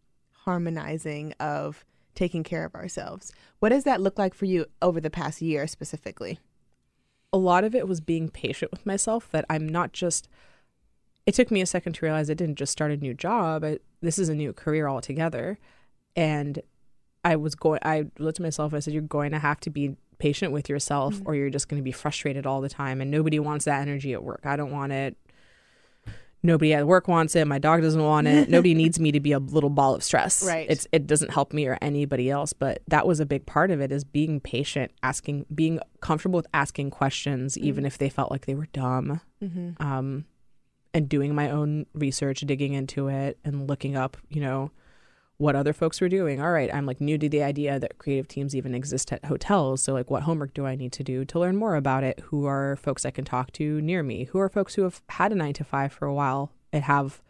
harmonizing 0.45 1.35
of 1.41 1.85
taking 2.15 2.43
care 2.43 2.65
of 2.65 2.75
ourselves. 2.75 3.33
What 3.59 3.69
does 3.69 3.85
that 3.85 4.01
look 4.01 4.19
like 4.19 4.33
for 4.33 4.47
you 4.47 4.65
over 4.81 4.99
the 4.99 5.11
past 5.11 5.43
year 5.43 5.67
specifically? 5.67 6.39
A 7.37 7.39
lot 7.39 7.65
of 7.65 7.75
it 7.75 7.87
was 7.87 8.01
being 8.01 8.29
patient 8.29 8.71
with 8.71 8.87
myself 8.87 9.29
that 9.31 9.45
I'm 9.51 9.69
not 9.69 9.93
just 9.93 10.29
it 11.27 11.35
took 11.35 11.51
me 11.51 11.61
a 11.61 11.67
second 11.67 11.95
to 11.95 12.07
realize 12.07 12.31
I 12.31 12.35
didn't 12.35 12.55
just 12.55 12.71
start 12.71 12.93
a 12.93 12.97
new 12.97 13.13
job. 13.13 13.65
I, 13.65 13.79
this 14.01 14.19
is 14.19 14.29
a 14.29 14.35
new 14.35 14.53
career 14.53 14.89
altogether. 14.89 15.59
And 16.15 16.63
I 17.25 17.37
was 17.37 17.55
going 17.55 17.81
I 17.83 18.07
looked 18.19 18.39
at 18.39 18.43
myself 18.43 18.73
I 18.73 18.79
said 18.79 18.95
you're 18.95 19.03
going 19.03 19.33
to 19.33 19.39
have 19.39 19.61
to 19.61 19.71
be 19.71 19.97
patient 20.19 20.53
with 20.53 20.69
yourself 20.69 21.17
mm. 21.17 21.23
or 21.27 21.35
you're 21.35 21.51
just 21.51 21.69
going 21.69 21.81
to 21.81 21.85
be 21.85 21.93
frustrated 21.93 22.47
all 22.47 22.61
the 22.61 22.69
time 22.69 23.01
and 23.01 23.11
nobody 23.11 23.39
wants 23.39 23.67
that 23.67 23.83
energy 23.83 24.13
at 24.15 24.23
work. 24.23 24.43
I 24.45 24.57
don't 24.57 24.71
want 24.71 24.93
it. 24.93 25.17
Nobody 26.47 26.73
at 26.73 26.87
work 26.87 27.09
wants 27.09 27.35
it. 27.35 27.47
My 27.47 27.59
dog 27.59 27.83
doesn't 27.83 28.03
want 28.03 28.29
it. 28.29 28.49
Nobody 28.49 28.75
needs 28.83 29.01
me 29.01 29.13
to 29.13 29.21
be 29.21 29.33
a 29.33 29.39
little 29.39 29.69
ball 29.69 29.95
of 29.95 30.05
stress. 30.05 30.45
Right. 30.47 30.67
It's 30.71 30.87
it 30.93 31.07
doesn't 31.07 31.33
help 31.33 31.53
me 31.53 31.67
or 31.67 31.77
anybody 31.83 32.31
else. 32.31 32.53
But 32.53 32.83
that 32.89 33.07
was 33.07 33.21
a 33.21 33.27
big 33.27 33.47
part 33.47 33.71
of 33.71 33.81
it 33.81 33.91
is 33.91 34.05
being 34.05 34.41
patient, 34.41 34.93
asking, 35.03 35.47
being 35.55 35.81
comfortable 36.01 36.37
with 36.39 36.47
asking 36.55 36.91
questions, 36.91 37.59
even 37.59 37.85
if 37.85 37.99
they 37.99 38.09
felt 38.09 38.31
like 38.31 38.47
they 38.47 38.55
were 38.55 38.69
dumb. 38.73 39.21
Mm-hmm. 39.43 39.83
Um, 39.83 40.25
and 40.95 41.09
doing 41.09 41.35
my 41.35 41.51
own 41.51 41.85
research, 41.93 42.41
digging 42.41 42.73
into 42.73 43.09
it, 43.09 43.39
and 43.45 43.69
looking 43.69 43.97
up, 43.97 44.17
you 44.31 44.41
know, 44.41 44.71
what 45.39 45.55
other 45.55 45.73
folks 45.73 46.01
were 46.01 46.09
doing. 46.09 46.41
All 46.41 46.53
right, 46.53 46.73
I'm 46.73 46.87
like 46.87 47.01
new 47.01 47.19
to 47.19 47.29
the 47.29 47.43
idea 47.43 47.79
that 47.79 47.99
creative 47.99 48.29
teams 48.29 48.55
even 48.57 48.75
exist 48.75 49.13
at 49.13 49.25
hotels. 49.25 49.83
So, 49.83 49.93
like, 49.93 50.11
what 50.11 50.23
homework 50.23 50.55
do 50.55 50.67
I 50.67 50.77
need 50.77 50.93
to 50.93 51.05
do 51.05 51.25
to 51.27 51.39
learn 51.39 51.57
more 51.57 51.77
about 51.77 52.05
it? 52.05 52.21
Who 52.27 52.47
are 52.47 52.77
folks 52.77 53.05
I 53.05 53.11
can 53.11 53.25
talk 53.25 53.53
to 53.53 53.81
near 53.81 54.03
me? 54.03 54.25
Who 54.25 54.39
are 54.39 54.49
folks 54.49 54.75
who 54.75 54.83
have 54.83 55.03
had 55.11 55.33
a 55.33 55.35
nine 55.35 55.53
to 55.55 55.65
five 55.65 55.93
for 55.93 56.07
a 56.07 56.15
while 56.15 56.53
and 56.73 56.85
have 56.85 57.23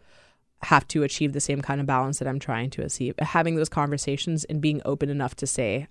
have 0.63 0.87
to 0.87 1.03
achieve 1.03 1.33
the 1.33 1.39
same 1.39 1.61
kind 1.61 1.79
of 1.79 1.85
balance 1.85 2.19
that 2.19 2.27
I'm 2.27 2.39
trying 2.39 2.69
to 2.71 2.83
achieve? 2.83 3.15
Having 3.19 3.55
those 3.55 3.69
conversations 3.69 4.43
and 4.45 4.61
being 4.61 4.81
open 4.85 5.09
enough 5.09 5.35
to 5.35 5.47
say, 5.47 5.87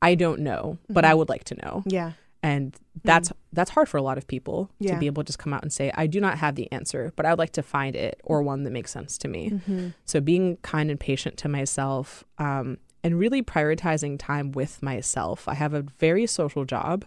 I 0.00 0.14
don't 0.14 0.40
know, 0.40 0.78
but 0.88 1.04
I 1.04 1.08
mm-hmm. 1.10 1.18
would 1.18 1.28
like 1.28 1.44
to 1.44 1.54
know 1.56 1.82
Yeah. 1.86 2.12
And 2.42 2.76
that's 3.04 3.32
that's 3.52 3.70
hard 3.70 3.88
for 3.88 3.96
a 3.96 4.02
lot 4.02 4.16
of 4.18 4.26
people 4.26 4.70
Yeah. 4.78 4.94
to 4.94 5.00
be 5.00 5.06
able 5.06 5.22
to 5.24 5.26
just 5.26 5.38
come 5.38 5.52
out 5.52 5.62
and 5.62 5.72
say 5.72 5.90
i 5.94 6.06
do 6.06 6.20
not 6.20 6.38
have 6.38 6.54
the 6.54 6.70
answer 6.72 7.12
but 7.16 7.26
i 7.26 7.30
would 7.30 7.38
like 7.38 7.52
to 7.52 7.62
find 7.62 7.96
it 7.96 8.20
or 8.24 8.42
one 8.42 8.62
that 8.64 8.70
makes 8.70 8.90
sense 8.92 9.18
to 9.18 9.28
me. 9.28 9.50
Mm-hmm. 9.50 9.88
so 10.04 10.20
being 10.20 10.56
kind 10.58 10.90
and 10.90 11.00
patient 11.00 11.36
to 11.38 11.48
myself 11.48 12.24
um, 12.38 12.78
and 13.04 13.18
really 13.18 13.42
prioritizing 13.42 14.18
time 14.18 14.50
with 14.52 14.82
myself. 14.82 15.46
I 15.48 15.54
have 15.54 15.72
a 15.74 15.82
very 15.82 16.26
social 16.26 16.64
job 16.64 17.04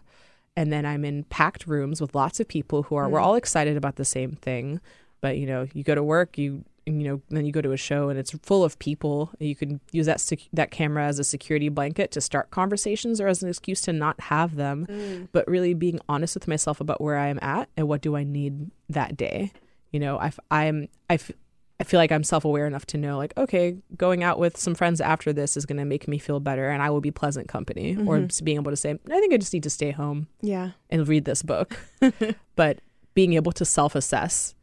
and 0.55 0.71
then 0.71 0.85
i'm 0.85 1.05
in 1.05 1.23
packed 1.25 1.65
rooms 1.67 2.01
with 2.01 2.13
lots 2.15 2.39
of 2.41 2.47
people 2.47 2.83
who 2.83 2.95
are 2.95 3.07
we're 3.09 3.19
all 3.19 3.35
excited 3.35 3.77
about 3.77 3.95
the 3.95 4.05
same 4.05 4.31
thing. 4.33 4.81
But 5.21 5.37
you 5.37 5.45
know 5.45 5.67
you 5.73 5.83
go 5.83 5.93
to 5.95 6.03
work 6.03 6.37
you 6.37 6.63
you 6.87 6.93
know 7.03 7.21
then 7.29 7.45
you 7.45 7.51
go 7.51 7.61
to 7.61 7.71
a 7.71 7.77
show 7.77 8.09
and 8.09 8.17
it's 8.17 8.31
full 8.41 8.63
of 8.63 8.77
people 8.79 9.31
you 9.39 9.55
can 9.55 9.79
use 9.91 10.07
that 10.07 10.19
sec- 10.19 10.49
that 10.51 10.71
camera 10.71 11.05
as 11.05 11.19
a 11.19 11.23
security 11.23 11.69
blanket 11.69 12.09
to 12.11 12.19
start 12.19 12.49
conversations 12.49 13.21
or 13.21 13.27
as 13.27 13.43
an 13.43 13.49
excuse 13.49 13.81
to 13.81 13.93
not 13.93 14.19
have 14.19 14.55
them 14.55 15.29
but 15.31 15.47
really 15.47 15.73
being 15.75 15.99
honest 16.09 16.33
with 16.35 16.47
myself 16.47 16.81
about 16.81 16.99
where 16.99 17.17
I 17.17 17.27
am 17.27 17.37
at 17.41 17.69
and 17.77 17.87
what 17.87 18.01
do 18.01 18.15
I 18.15 18.23
need 18.23 18.71
that 18.89 19.15
day. 19.15 19.51
You 19.91 19.99
know, 19.99 20.17
I, 20.17 20.31
I'm 20.49 20.87
I, 21.09 21.15
f- 21.15 21.31
I 21.79 21.83
feel 21.83 21.99
like 21.99 22.11
I'm 22.11 22.23
self 22.23 22.45
aware 22.45 22.65
enough 22.65 22.85
to 22.87 22.97
know 22.97 23.17
like 23.17 23.33
okay, 23.37 23.77
going 23.95 24.23
out 24.23 24.39
with 24.39 24.57
some 24.57 24.73
friends 24.73 25.01
after 25.01 25.31
this 25.33 25.55
is 25.57 25.65
going 25.67 25.77
to 25.77 25.85
make 25.85 26.07
me 26.07 26.17
feel 26.17 26.39
better 26.39 26.69
and 26.69 26.81
I 26.81 26.89
will 26.89 27.01
be 27.01 27.11
pleasant 27.11 27.47
company. 27.47 27.95
Or 28.07 28.27
being 28.43 28.57
able 28.57 28.71
to 28.71 28.77
say 28.77 28.91
I 28.91 29.19
think 29.19 29.33
I 29.33 29.37
just 29.37 29.53
need 29.53 29.63
to 29.63 29.69
stay 29.69 29.91
home 29.91 30.27
Yeah. 30.41 30.71
and 30.89 31.07
read 31.07 31.25
this 31.25 31.43
book. 31.43 31.77
but 32.55 32.79
being 33.13 33.33
able 33.33 33.51
to 33.51 33.65
self 33.65 33.93
assess 33.95 34.55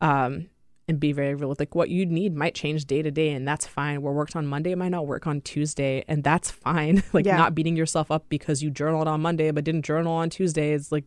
um, 0.00 0.48
and 0.90 1.00
be 1.00 1.12
very 1.12 1.34
real 1.34 1.48
with 1.48 1.60
like 1.60 1.74
what 1.74 1.88
you 1.88 2.04
need 2.04 2.34
might 2.36 2.54
change 2.54 2.84
day 2.84 3.00
to 3.00 3.10
day 3.10 3.30
and 3.30 3.48
that's 3.48 3.66
fine. 3.66 4.02
What 4.02 4.12
worked 4.12 4.36
on 4.36 4.46
Monday 4.46 4.74
might 4.74 4.90
not 4.90 5.06
work 5.06 5.26
on 5.26 5.40
Tuesday 5.40 6.04
and 6.08 6.22
that's 6.22 6.50
fine. 6.66 7.02
like 7.14 7.24
Yeah. 7.24 7.36
not 7.38 7.54
beating 7.54 7.76
yourself 7.76 8.10
up 8.10 8.24
because 8.28 8.62
you 8.62 8.70
journaled 8.70 9.08
on 9.08 9.22
Monday 9.22 9.50
but 9.52 9.64
didn't 9.64 9.86
journal 9.86 10.12
on 10.12 10.28
Tuesday 10.28 10.72
is 10.72 10.92
like 10.92 11.04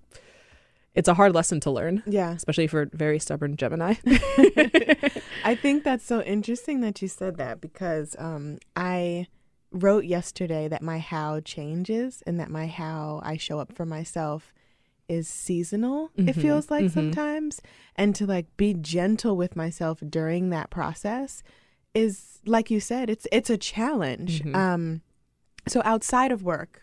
it's 0.96 1.08
a 1.08 1.16
hard 1.16 1.34
lesson 1.34 1.60
to 1.62 1.72
learn, 1.72 2.04
Yeah. 2.06 2.34
especially 2.34 2.68
for 2.68 2.88
very 2.94 3.18
stubborn 3.20 3.56
Gemini. 3.58 3.96
I 5.44 5.56
think 5.60 5.84
that's 5.84 6.06
so 6.06 6.22
interesting 6.22 6.82
that 6.82 7.02
you 7.02 7.08
said 7.08 7.38
that 7.38 7.60
because 7.62 8.16
um, 8.20 8.60
I 8.76 9.26
wrote 9.72 10.06
yesterday 10.06 10.68
that 10.68 10.82
my 10.84 11.00
how 11.00 11.40
changes 11.40 12.22
and 12.28 12.40
that 12.40 12.50
my 12.50 12.68
how 12.68 13.22
I 13.24 13.38
show 13.38 13.58
up 13.60 13.74
for 13.74 13.86
myself 13.88 14.54
is 15.10 15.28
seasonal, 15.28 16.10
it 16.18 16.34
Mhm, 16.36 16.42
feels 16.42 16.72
like 16.72 16.86
mhm. 16.86 16.92
sometimes. 16.94 17.62
And 17.96 18.16
to 18.16 18.26
like 18.26 18.56
be 18.58 18.74
gentle 18.74 19.36
with 19.36 19.56
myself 19.56 20.02
during 20.10 20.50
that 20.50 20.70
process 20.70 21.44
is 21.94 22.40
like 22.46 22.72
you 22.72 22.80
said, 22.80 23.10
it's 23.10 23.28
it's 23.32 23.50
a 23.50 23.58
challenge. 23.58 24.42
Mhm. 24.44 24.56
Um 24.56 25.02
so 25.68 25.82
outside 25.86 26.32
of 26.32 26.44
work, 26.44 26.82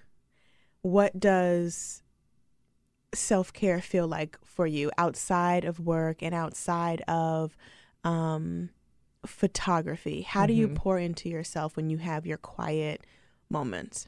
what 0.83 1.19
does 1.21 2.03
self 3.15 3.53
care 3.53 3.81
feel 3.81 4.07
like 4.07 4.39
for 4.45 4.67
you 4.67 4.91
outside 4.97 5.65
of 5.65 5.81
work 5.81 6.23
and 6.23 6.35
outside 6.35 7.03
of 7.09 7.57
um, 8.05 8.71
photography? 9.27 10.23
How 10.23 10.47
do 10.47 10.53
you 10.55 10.69
Mhm. 10.69 10.75
pour 10.77 10.99
into 10.99 11.29
yourself 11.29 11.77
when 11.77 11.91
you 11.91 11.99
have 11.99 12.25
your 12.27 12.39
quiet 12.39 13.05
moments? 13.51 14.07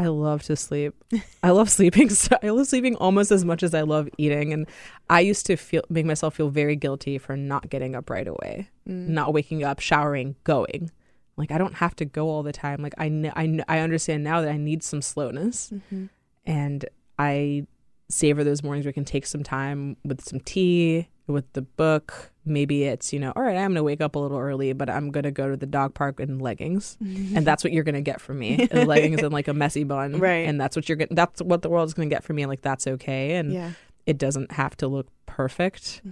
I 0.00 0.06
love 0.06 0.42
to 0.44 0.56
sleep. 0.56 0.94
I 1.42 1.50
love 1.50 1.68
sleeping. 1.68 2.08
So 2.20 2.38
I 2.42 2.48
love 2.48 2.66
sleeping 2.66 2.96
almost 2.96 3.30
as 3.30 3.44
much 3.44 3.62
as 3.62 3.74
I 3.74 3.82
love 3.82 4.08
eating. 4.16 4.54
And 4.54 4.66
I 5.10 5.20
used 5.20 5.44
to 5.46 5.56
feel 5.56 5.82
make 5.90 6.06
myself 6.06 6.36
feel 6.36 6.48
very 6.48 6.74
guilty 6.74 7.18
for 7.18 7.36
not 7.36 7.68
getting 7.68 7.94
up 7.94 8.08
right 8.08 8.26
away, 8.26 8.70
mm. 8.88 9.08
not 9.08 9.34
waking 9.34 9.62
up, 9.62 9.78
showering, 9.78 10.36
going. 10.44 10.90
Like 11.36 11.50
I 11.50 11.58
don't 11.58 11.74
have 11.74 11.94
to 11.96 12.06
go 12.06 12.30
all 12.30 12.42
the 12.42 12.52
time. 12.52 12.82
Like 12.82 12.94
I 12.96 13.08
kn- 13.08 13.32
I 13.36 13.46
kn- 13.46 13.64
I 13.68 13.80
understand 13.80 14.24
now 14.24 14.40
that 14.40 14.50
I 14.50 14.56
need 14.56 14.82
some 14.82 15.02
slowness, 15.02 15.70
mm-hmm. 15.70 16.06
and 16.46 16.84
I 17.18 17.66
savor 18.10 18.44
those 18.44 18.62
mornings 18.62 18.84
where 18.84 18.90
I 18.90 18.92
can 18.92 19.04
take 19.04 19.24
some 19.26 19.42
time 19.42 19.96
with 20.04 20.22
some 20.22 20.40
tea, 20.40 21.08
with 21.26 21.50
the 21.52 21.62
book. 21.62 22.30
Maybe 22.44 22.84
it's, 22.84 23.12
you 23.12 23.20
know, 23.20 23.32
all 23.36 23.42
right, 23.42 23.56
I'm 23.56 23.68
going 23.70 23.74
to 23.76 23.82
wake 23.82 24.00
up 24.00 24.16
a 24.16 24.18
little 24.18 24.38
early, 24.38 24.72
but 24.72 24.90
I'm 24.90 25.10
going 25.10 25.24
to 25.24 25.30
go 25.30 25.48
to 25.50 25.56
the 25.56 25.66
dog 25.66 25.94
park 25.94 26.18
in 26.20 26.38
leggings. 26.38 26.98
and 27.00 27.46
that's 27.46 27.62
what 27.62 27.72
you're 27.72 27.84
going 27.84 27.94
to 27.94 28.00
get 28.00 28.20
from 28.20 28.38
me 28.40 28.54
is 28.56 28.86
leggings 28.86 29.22
and 29.22 29.32
like 29.32 29.46
a 29.48 29.54
messy 29.54 29.84
bun. 29.84 30.18
Right. 30.18 30.46
And 30.48 30.60
that's 30.60 30.74
what 30.76 30.88
you're 30.88 30.96
going 30.96 31.08
that's 31.14 31.40
what 31.40 31.62
the 31.62 31.68
world's 31.70 31.94
going 31.94 32.08
to 32.10 32.14
get 32.14 32.24
from 32.24 32.36
me. 32.36 32.42
And 32.42 32.50
like, 32.50 32.62
that's 32.62 32.86
okay. 32.86 33.36
And 33.36 33.52
Yeah. 33.52 33.72
it 34.06 34.18
doesn't 34.18 34.52
have 34.52 34.76
to 34.78 34.88
look 34.88 35.06
perfect. 35.26 36.02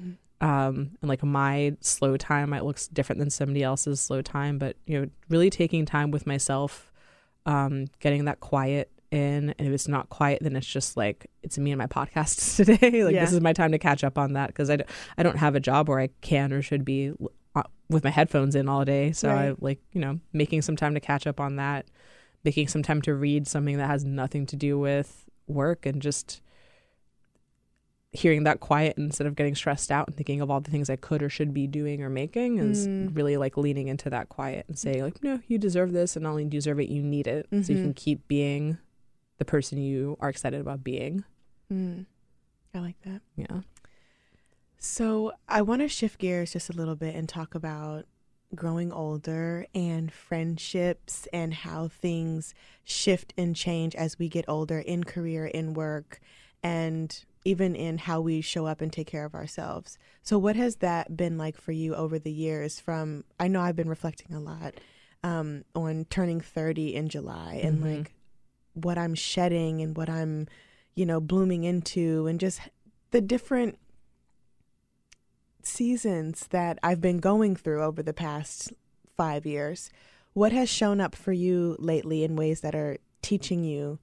Um, 0.41 0.91
and 1.01 1.09
like 1.09 1.25
my 1.25 1.77
slow 1.81 2.17
time 2.17 2.51
might 2.51 2.65
look 2.65 2.79
different 2.93 3.19
than 3.19 3.31
somebody 3.31 3.65
else's 3.65 4.01
slow 4.01 4.23
time, 4.23 4.59
but 4.59 4.77
you 4.87 5.01
know, 5.01 5.09
really 5.29 5.51
taking 5.51 5.85
time 5.85 6.13
with 6.13 6.29
myself, 6.29 6.93
um, 7.45 7.87
getting 7.99 8.27
that 8.27 8.39
quiet 8.39 8.89
in. 9.11 9.55
And 9.59 9.69
if 9.69 9.73
it's 9.73 9.89
not 9.89 10.09
quiet, 10.09 10.39
then 10.43 10.57
it's 10.57 10.67
just 10.67 10.97
like 10.97 11.27
it's 11.43 11.59
me 11.59 11.71
and 11.73 11.79
my 11.79 11.87
podcasts 11.87 12.57
today. 12.65 13.05
like 13.05 13.15
Yeah. 13.15 13.25
this 13.25 13.33
is 13.33 13.41
my 13.41 13.53
time 13.53 13.73
to 13.73 13.79
catch 13.79 14.05
up 14.05 14.19
on 14.19 14.35
that 14.35 14.49
because 14.49 14.71
I, 14.71 14.77
d- 14.77 14.85
I 15.17 15.23
don't 15.23 15.37
have 15.39 15.55
a 15.55 15.61
job 15.61 15.89
where 15.89 16.01
I 16.01 16.09
can 16.21 16.53
or 16.53 16.63
should 16.63 16.85
be 16.85 17.13
uh, 17.55 17.63
with 17.89 18.05
my 18.05 18.11
headphones 18.11 18.55
in 18.55 18.69
all 18.69 18.85
day. 18.85 19.13
So 19.13 19.29
I 19.31 19.49
Right. 19.49 19.63
like 19.63 19.81
you 19.93 20.01
know 20.01 20.21
making 20.33 20.63
some 20.63 20.77
time 20.77 20.95
to 20.95 21.01
catch 21.01 21.27
up 21.27 21.41
on 21.41 21.57
that. 21.57 21.87
making 22.45 22.69
some 22.69 22.83
time 22.83 23.03
to 23.03 23.15
read 23.15 23.47
something 23.49 23.79
that 23.79 23.87
has 23.89 24.05
nothing 24.05 24.47
to 24.47 24.57
do 24.57 24.79
with 24.79 25.25
work 25.49 25.85
and 25.87 26.01
just 26.01 26.41
hearing 28.13 28.45
that 28.45 28.59
quiet 28.61 28.97
instead 28.97 29.27
of 29.27 29.37
getting 29.37 29.55
stressed 29.55 29.91
out 29.91 30.07
and 30.09 30.17
thinking 30.17 30.41
of 30.41 30.51
all 30.51 30.61
the 30.61 30.71
things 30.71 30.89
I 30.89 30.97
could 30.97 31.23
or 31.23 31.29
should 31.29 31.53
be 31.53 31.67
doing 31.67 32.03
or 32.03 32.09
making 32.09 32.59
is 32.59 32.89
Mm. 32.89 33.15
really 33.15 33.37
like 33.37 33.57
leaning 33.59 33.89
into 33.89 34.09
that 34.11 34.31
quiet 34.31 34.65
and 34.67 34.79
saying 34.79 35.03
like 35.03 35.23
no 35.23 35.41
you 35.47 35.59
deserve 35.59 35.93
this 35.93 36.17
and 36.17 36.23
not 36.23 36.31
only 36.31 36.47
deserve 36.47 36.81
it 36.81 36.89
you 36.89 37.03
need 37.03 37.27
it 37.27 37.47
so 37.51 37.57
you 37.73 37.79
Mhm. 37.79 37.83
can 37.83 37.95
keep 37.95 38.27
being 38.27 38.79
the 39.39 39.45
person 39.45 39.79
you 39.79 40.17
are 40.21 40.29
excited 40.29 40.61
about 40.61 40.85
being 40.85 41.25
Mm. 41.73 42.07
I 42.75 42.79
like 42.79 43.01
that. 43.03 43.21
yeah 43.37 43.61
So 44.79 45.33
I 45.49 45.63
want 45.63 45.83
to 45.83 45.89
shift 45.89 46.19
gears 46.19 46.53
just 46.53 46.71
a 46.71 46.73
little 46.73 46.97
bit 46.97 47.15
and 47.15 47.29
talk 47.29 47.55
about 47.55 48.07
growing 48.55 48.93
older 48.93 49.67
and 49.75 50.11
friendships 50.13 51.29
and 51.33 51.53
how 51.53 51.89
things 51.89 52.55
shift 52.85 53.35
and 53.37 53.55
change 53.55 53.95
as 53.97 54.19
we 54.19 54.29
get 54.29 54.45
older 54.49 54.79
in 54.79 55.05
career, 55.05 55.47
in 55.47 55.75
work, 55.75 56.21
and 56.63 57.25
even 57.45 57.75
in 57.75 57.99
how 57.99 58.21
we 58.21 58.41
show 58.41 58.67
up 58.67 58.81
and 58.81 58.93
take 58.93 59.07
care 59.07 59.25
of 59.25 59.35
ourselves. 59.35 59.99
So, 60.23 60.39
what 60.39 60.57
has 60.57 60.77
that 60.77 61.17
been 61.17 61.37
like 61.37 61.57
for 61.61 61.73
you 61.73 61.95
over 61.95 62.19
the 62.19 62.33
years? 62.33 62.81
From 62.81 63.25
I 63.39 63.49
know 63.49 63.61
I've 63.61 63.77
been 63.77 63.89
reflecting 63.89 64.35
a 64.35 64.41
lot 64.41 64.75
um, 65.23 65.65
on 65.75 66.07
turning 66.09 66.41
30 66.41 66.95
in 66.95 67.09
July 67.09 67.61
and 67.63 67.83
Mhm. 67.83 67.97
like 67.99 68.15
what 68.85 68.99
I'm 68.99 69.15
shedding 69.15 69.81
and 69.81 69.97
what 69.97 70.09
I'm, 70.09 70.47
you 70.95 71.07
know, 71.07 71.21
blooming 71.21 71.65
into, 71.65 72.27
and 72.27 72.39
just 72.41 72.61
the 73.11 73.21
different 73.21 73.79
seasons 75.63 76.47
that 76.51 76.79
I've 76.83 77.01
been 77.01 77.19
going 77.19 77.57
through 77.57 77.83
over 77.83 78.03
the 78.03 78.13
past 78.15 78.73
five 79.17 79.47
years. 79.47 79.91
What 80.33 80.53
has 80.53 80.69
shown 80.69 81.01
up 81.01 81.15
for 81.15 81.33
you 81.33 81.77
lately 81.79 82.25
in 82.25 82.37
ways 82.37 82.61
that 82.61 82.75
are 82.75 82.99
teaching 83.23 83.65
you 83.65 83.99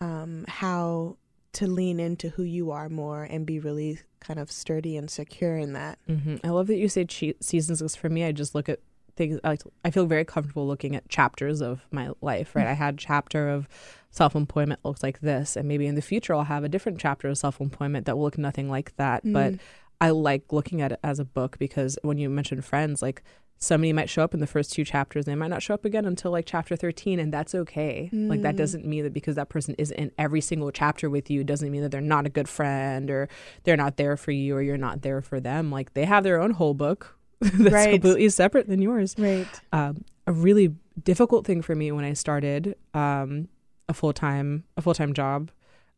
um, 0.00 0.44
how 0.48 1.16
to 1.52 1.66
lean 1.66 2.00
into 2.00 2.30
who 2.30 2.42
you 2.42 2.70
are 2.70 2.88
more 2.88 3.24
and 3.24 3.46
be 3.46 3.58
really 3.58 4.00
kind 4.20 4.38
of 4.38 4.50
sturdy 4.50 4.96
and 4.96 5.10
secure 5.10 5.56
in 5.56 5.74
that? 5.74 5.98
hmm 6.06 6.36
I 6.42 6.48
love 6.48 6.66
that 6.68 6.76
you 6.76 6.88
say 6.88 7.04
che- 7.04 7.36
seasons 7.40 7.80
because 7.80 7.96
for 7.96 8.08
me, 8.08 8.24
I 8.24 8.32
just 8.32 8.54
look 8.54 8.68
at 8.68 8.80
things. 9.16 9.38
I, 9.44 9.50
like, 9.50 9.62
I 9.84 9.90
feel 9.90 10.06
very 10.06 10.24
comfortable 10.24 10.66
looking 10.66 10.94
at 10.94 11.08
chapters 11.08 11.60
of 11.60 11.86
my 11.90 12.10
life. 12.20 12.54
Right, 12.54 12.66
I 12.66 12.72
had 12.74 12.94
a 12.94 12.98
chapter 12.98 13.48
of 13.48 13.68
self 14.10 14.34
employment 14.34 14.80
looks 14.84 15.02
like 15.02 15.20
this, 15.20 15.56
and 15.56 15.66
maybe 15.68 15.86
in 15.86 15.94
the 15.94 16.02
future 16.02 16.34
I'll 16.34 16.44
have 16.44 16.64
a 16.64 16.68
different 16.68 16.98
chapter 17.00 17.28
of 17.28 17.38
self 17.38 17.60
employment 17.60 18.06
that 18.06 18.16
will 18.16 18.24
look 18.24 18.38
nothing 18.38 18.68
like 18.70 18.94
that. 18.96 19.22
But 19.24 19.54
Mm. 19.54 19.58
I 20.00 20.10
like 20.10 20.52
looking 20.52 20.82
at 20.82 20.92
it 20.92 21.00
as 21.02 21.18
a 21.18 21.24
book 21.24 21.58
because 21.58 21.98
when 22.02 22.18
you 22.18 22.28
mentioned 22.28 22.64
friends, 22.66 23.00
like 23.00 23.22
somebody 23.58 23.90
might 23.94 24.10
show 24.10 24.22
up 24.22 24.34
in 24.34 24.40
the 24.40 24.46
first 24.46 24.70
two 24.74 24.84
chapters, 24.84 25.24
they 25.24 25.34
might 25.34 25.48
not 25.48 25.62
show 25.62 25.72
up 25.72 25.86
again 25.86 26.04
until 26.04 26.30
like 26.30 26.44
chapter 26.44 26.76
13, 26.76 27.18
and 27.18 27.32
that's 27.32 27.54
okay. 27.54 28.10
Like 28.12 28.42
that 28.42 28.54
Mm. 28.54 28.58
doesn't 28.58 28.84
mean 28.84 29.04
that 29.04 29.14
because 29.14 29.36
that 29.36 29.48
person 29.48 29.74
isn't 29.78 29.96
in 29.96 30.10
every 30.18 30.42
single 30.42 30.70
chapter 30.70 31.08
with 31.08 31.30
you, 31.30 31.42
doesn't 31.44 31.70
mean 31.70 31.80
that 31.80 31.90
they're 31.90 32.02
not 32.02 32.26
a 32.26 32.28
good 32.28 32.48
friend 32.50 33.10
or 33.10 33.30
they're 33.64 33.78
not 33.78 33.96
there 33.96 34.18
for 34.18 34.32
you 34.32 34.54
or 34.54 34.60
you're 34.60 34.76
not 34.76 35.00
there 35.00 35.22
for 35.22 35.40
them. 35.40 35.70
Like 35.72 35.94
they 35.94 36.04
have 36.04 36.22
their 36.24 36.38
own 36.40 36.50
whole 36.50 36.74
book 36.74 37.16
that's 37.40 37.72
Right. 37.72 37.90
completely 37.92 38.28
separate 38.30 38.68
than 38.68 38.80
yours 38.82 39.14
Right. 39.18 39.46
um, 39.72 40.04
a 40.26 40.32
really 40.32 40.74
difficult 41.04 41.46
thing 41.46 41.62
for 41.62 41.74
me 41.74 41.92
when 41.92 42.04
I 42.04 42.14
started 42.14 42.74
um, 42.94 43.48
a 43.88 43.94
full 43.94 44.12
time 44.12 44.64
a 44.76 44.82
full 44.82 44.94
time 44.94 45.12
job 45.12 45.50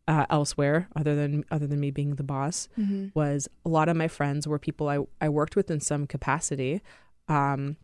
uh, 0.09 0.25
elsewhere, 0.31 0.89
other 0.97 1.15
than 1.15 1.45
other 1.51 1.67
than 1.67 1.81
me 1.81 1.91
being 1.91 2.15
the 2.17 2.23
boss, 2.25 2.69
Mm-hmm. 2.79 3.09
was 3.15 3.47
a 3.65 3.69
lot 3.69 3.89
of 3.91 3.97
my 3.97 4.09
friends 4.09 4.49
were 4.49 4.59
people 4.59 4.89
I 4.89 4.99
I 5.21 5.29
worked 5.29 5.55
with 5.55 5.71
in 5.71 5.81
some 5.81 6.07
capacity. 6.07 6.81
Um, 7.29 7.77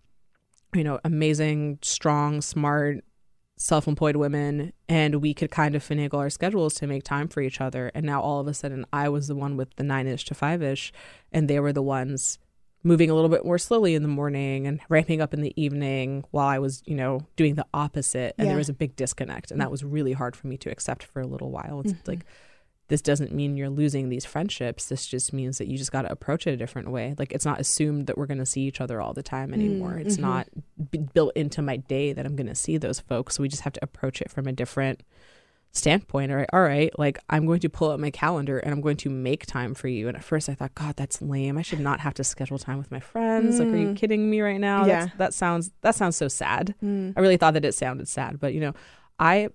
you 0.75 0.83
know, 0.83 0.99
amazing, 1.05 1.79
strong, 1.83 2.41
smart, 2.41 3.05
self 3.57 3.87
employed 3.87 4.17
women, 4.17 4.73
and 4.89 5.17
we 5.17 5.33
could 5.35 5.51
kind 5.51 5.75
of 5.77 5.85
finagle 5.85 6.15
our 6.19 6.31
schedules 6.31 6.75
to 6.75 6.87
make 6.87 7.05
time 7.05 7.29
for 7.29 7.41
each 7.43 7.61
other. 7.61 7.91
And 7.95 8.05
now 8.07 8.21
all 8.21 8.41
of 8.41 8.49
a 8.49 8.55
sudden, 8.55 8.85
I 8.93 9.09
was 9.11 9.29
the 9.29 9.37
one 9.37 9.57
with 9.57 9.75
the 9.77 9.85
nine 9.85 10.07
ish 10.09 10.25
to 10.27 10.35
five 10.35 10.63
ish, 10.63 10.93
and 11.31 11.47
they 11.49 11.61
were 11.61 11.73
the 11.75 11.83
ones 11.83 12.39
moving 12.87 13.09
a 13.11 13.15
little 13.15 13.31
bit 13.31 13.45
more 13.45 13.59
slowly 13.59 13.95
in 13.95 14.03
the 14.03 14.09
morning 14.09 14.67
and 14.67 14.79
ramping 14.89 15.21
up 15.23 15.33
in 15.35 15.41
the 15.41 15.53
evening 15.61 16.23
while 16.31 16.47
I 16.47 16.59
was, 16.59 16.83
you 16.85 16.95
know, 16.95 17.21
doing 17.35 17.55
the 17.55 17.67
opposite. 17.75 18.35
And 18.39 18.47
Yeah. 18.47 18.53
there 18.53 18.59
was 18.59 18.69
a 18.69 18.75
big 18.75 18.95
disconnect. 18.95 19.51
And 19.51 19.61
that 19.61 19.71
was 19.71 19.83
really 19.83 20.13
hard 20.13 20.37
for 20.37 20.47
me 20.47 20.57
to 20.59 20.71
accept 20.71 21.03
for 21.03 21.21
a 21.21 21.27
little 21.27 21.51
while. 21.51 21.81
It's 21.81 21.95
Mhm. 21.95 22.07
like, 22.09 22.27
this 22.89 23.01
doesn't 23.01 23.33
mean 23.33 23.57
you're 23.57 23.71
losing 23.71 24.11
these 24.11 24.27
friendships. 24.27 24.87
This 24.91 25.07
just 25.07 25.33
means 25.33 25.57
that 25.57 25.67
you 25.67 25.79
just 25.79 25.91
got 25.91 26.03
to 26.03 26.13
approach 26.13 26.47
it 26.47 26.51
a 26.53 26.57
different 26.59 26.91
way. 26.91 27.15
Like, 27.19 27.33
it's 27.33 27.47
not 27.47 27.59
assumed 27.59 28.07
that 28.07 28.19
we're 28.19 28.27
going 28.27 28.37
to 28.39 28.45
see 28.47 28.61
each 28.61 28.83
other 28.83 29.01
all 29.01 29.15
the 29.15 29.23
time 29.23 29.55
anymore. 29.55 29.93
Mm, 29.95 30.01
It's 30.05 30.19
not 30.19 30.49
b- 30.91 30.99
built 31.15 31.33
into 31.35 31.63
my 31.63 31.79
day 31.79 32.13
that 32.13 32.27
I'm 32.27 32.37
going 32.37 32.49
to 32.49 32.55
see 32.55 32.77
those 32.77 33.01
folks. 33.01 33.37
So 33.37 33.43
we 33.43 33.49
just 33.49 33.63
have 33.63 33.73
to 33.73 33.83
approach 33.83 34.21
it 34.21 34.31
from 34.31 34.47
a 34.47 34.53
different 34.53 35.03
standpoint 35.77 36.31
all 36.31 36.37
right 36.39 36.49
all 36.53 36.63
right 36.63 36.97
like 37.01 37.19
i'm 37.31 37.47
going 37.47 37.59
to 37.59 37.69
pull 37.69 37.91
up 37.91 37.99
my 37.99 38.11
calendar 38.11 38.59
and 38.61 38.73
i'm 38.73 38.81
going 38.81 38.97
to 38.97 39.11
make 39.11 39.45
time 39.45 39.75
for 39.75 39.89
you 39.89 40.07
and 40.07 40.17
at 40.17 40.23
first 40.23 40.49
i 40.49 40.55
thought 40.55 40.73
god 40.77 40.95
that's 40.97 41.21
lame 41.21 41.59
i 41.59 41.63
should 41.63 41.81
not 41.81 41.99
have 41.99 42.15
to 42.15 42.23
schedule 42.23 42.59
time 42.59 42.79
with 42.79 42.91
my 42.93 43.01
friends 43.01 43.59
like 43.59 43.69
are 43.69 43.77
you 43.77 43.89
Mm. 43.89 43.97
kidding 43.97 44.31
me 44.31 44.41
right 44.41 44.61
now 44.61 44.87
Yeah. 44.87 45.01
That's, 45.07 45.17
that 45.19 45.35
sounds 45.35 45.71
that 45.81 45.95
sounds 45.97 46.17
so 46.17 46.29
sad 46.29 46.75
Mm. 46.83 47.15
i 47.17 47.21
really 47.21 47.37
thought 47.37 47.55
that 47.55 47.65
it 47.65 47.75
sounded 47.75 48.07
sad 48.09 48.39
but 48.39 48.55
you 48.55 48.61
know 48.61 48.73
i 49.19 49.49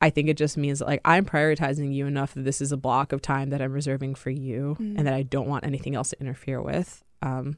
i 0.00 0.10
think 0.10 0.28
it 0.28 0.36
just 0.36 0.56
means 0.56 0.80
that 0.80 0.86
like 0.88 1.00
i'm 1.04 1.24
prioritizing 1.24 1.94
you 1.94 2.06
enough 2.06 2.34
that 2.34 2.42
this 2.44 2.60
is 2.60 2.72
a 2.72 2.76
block 2.76 3.12
of 3.12 3.22
time 3.22 3.50
that 3.50 3.62
i'm 3.62 3.72
reserving 3.72 4.16
for 4.16 4.30
you 4.30 4.76
Mm. 4.80 4.98
and 4.98 5.06
that 5.06 5.14
i 5.14 5.22
don't 5.22 5.46
want 5.48 5.64
anything 5.64 5.94
else 5.94 6.10
to 6.10 6.20
interfere 6.20 6.60
with 6.60 7.04
um 7.22 7.56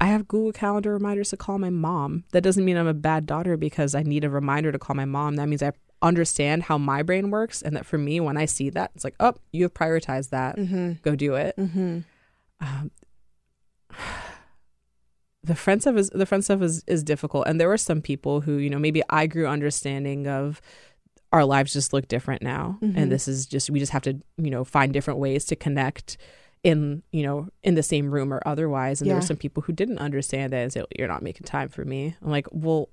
I 0.00 0.06
have 0.06 0.28
Google 0.28 0.52
Calendar 0.52 0.92
reminders 0.92 1.30
to 1.30 1.36
call 1.36 1.58
my 1.58 1.70
mom. 1.70 2.22
That 2.30 2.42
doesn't 2.42 2.64
mean 2.64 2.76
I'm 2.76 2.86
a 2.86 2.94
bad 2.94 3.26
daughter 3.26 3.56
because 3.56 3.96
I 3.96 4.04
need 4.04 4.22
a 4.22 4.30
reminder 4.30 4.70
to 4.70 4.78
call 4.78 4.94
my 4.94 5.06
mom. 5.06 5.34
That 5.34 5.48
means 5.48 5.60
I 5.60 5.72
understand 6.02 6.64
how 6.64 6.78
my 6.78 7.02
brain 7.02 7.30
works, 7.30 7.62
and 7.62 7.74
that 7.76 7.86
for 7.86 7.98
me, 7.98 8.20
when 8.20 8.36
I 8.36 8.44
see 8.44 8.70
that, 8.70 8.90
it's 8.94 9.04
like, 9.04 9.14
oh, 9.20 9.34
you 9.52 9.64
have 9.64 9.74
prioritized 9.74 10.30
that. 10.30 10.56
Mm-hmm. 10.56 10.92
Go 11.02 11.14
do 11.16 11.34
it. 11.34 11.56
Mm-hmm. 11.56 12.00
Um, 12.60 12.90
the 15.44 15.54
friend 15.54 15.80
stuff 15.80 15.96
is 15.96 16.10
the 16.10 16.26
friend 16.26 16.44
stuff 16.44 16.62
is 16.62 16.82
is 16.86 17.02
difficult, 17.02 17.46
and 17.46 17.60
there 17.60 17.68
were 17.68 17.76
some 17.78 18.00
people 18.02 18.40
who 18.42 18.56
you 18.58 18.70
know 18.70 18.78
maybe 18.78 19.02
I 19.08 19.26
grew 19.26 19.46
understanding 19.46 20.26
of 20.26 20.60
our 21.32 21.44
lives 21.44 21.72
just 21.72 21.92
look 21.92 22.08
different 22.08 22.42
now, 22.42 22.78
Mhm. 22.82 22.96
and 22.96 23.12
this 23.12 23.28
is 23.28 23.46
just 23.46 23.70
we 23.70 23.78
just 23.78 23.92
have 23.92 24.02
to 24.02 24.14
you 24.36 24.50
know 24.50 24.64
find 24.64 24.92
different 24.92 25.20
ways 25.20 25.44
to 25.46 25.56
connect 25.56 26.16
in 26.64 27.02
you 27.12 27.22
know 27.22 27.48
in 27.62 27.76
the 27.76 27.82
same 27.84 28.10
room 28.10 28.32
or 28.34 28.42
otherwise 28.44 29.00
and 29.00 29.08
there 29.08 29.16
were 29.16 29.22
some 29.22 29.36
people 29.36 29.62
who 29.62 29.72
didn't 29.72 29.98
understand 30.00 30.52
that 30.52 30.58
and 30.64 30.72
say 30.72 30.82
you're 30.98 31.06
not 31.06 31.22
making 31.22 31.44
time 31.44 31.68
for 31.68 31.84
me 31.84 32.16
i'm 32.20 32.30
like 32.32 32.48
well 32.50 32.88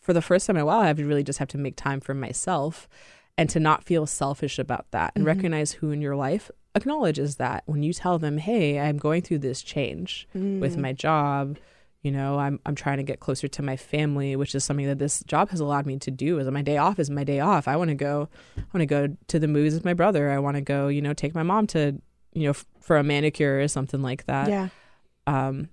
for 0.00 0.12
the 0.12 0.22
first 0.22 0.46
time 0.46 0.56
in 0.56 0.62
a 0.62 0.66
while 0.66 0.80
i 0.80 0.86
have 0.86 0.96
to 0.96 1.04
really 1.06 1.22
just 1.24 1.38
have 1.38 1.48
to 1.48 1.58
make 1.58 1.76
time 1.76 2.00
for 2.00 2.14
myself 2.14 2.88
and 3.38 3.48
to 3.50 3.60
not 3.60 3.84
feel 3.84 4.06
selfish 4.06 4.58
about 4.58 4.86
that 4.90 5.12
and 5.14 5.24
Mhm. 5.24 5.28
recognize 5.28 5.72
who 5.72 5.90
in 5.90 6.00
your 6.00 6.16
life 6.16 6.50
acknowledges 6.74 7.36
that 7.36 7.62
when 7.66 7.82
you 7.82 7.92
tell 7.92 8.18
them 8.18 8.38
hey 8.38 8.78
i'm 8.80 8.96
going 8.96 9.22
through 9.22 9.38
this 9.38 9.62
change 9.62 10.26
with 10.34 10.76
Mm. 10.76 10.80
my 10.80 10.92
job 10.92 11.58
you 12.02 12.10
know 12.10 12.38
i'm 12.38 12.60
i'm 12.64 12.74
trying 12.74 12.96
to 12.96 13.02
get 13.02 13.20
closer 13.20 13.48
to 13.48 13.62
my 13.62 13.76
family 13.76 14.34
which 14.36 14.54
is 14.54 14.64
something 14.64 14.86
that 14.86 14.98
this 14.98 15.22
job 15.24 15.50
has 15.50 15.60
allowed 15.60 15.84
me 15.84 15.98
to 15.98 16.10
do 16.10 16.38
is 16.38 16.48
my 16.50 16.62
day 16.62 16.76
off 16.78 16.98
is 16.98 17.10
my 17.10 17.24
day 17.24 17.40
off 17.40 17.66
i 17.68 17.76
want 17.76 17.88
to 17.90 17.94
go 17.94 18.28
i 18.56 18.60
want 18.72 18.80
to 18.80 18.86
go 18.86 19.08
to 19.26 19.38
the 19.38 19.48
movies 19.48 19.74
with 19.74 19.84
my 19.84 19.94
brother 19.94 20.30
i 20.30 20.38
want 20.38 20.54
to 20.56 20.60
go 20.62 20.88
you 20.88 21.02
know 21.02 21.12
take 21.12 21.34
my 21.34 21.42
mom 21.42 21.66
to 21.66 22.00
you 22.32 22.44
know 22.44 22.50
f- 22.50 22.64
for 22.80 22.96
a 22.96 23.02
manicure 23.02 23.58
or 23.60 23.68
something 23.68 24.00
like 24.00 24.24
that 24.26 24.48
yeah. 24.48 24.68
um 25.26 25.68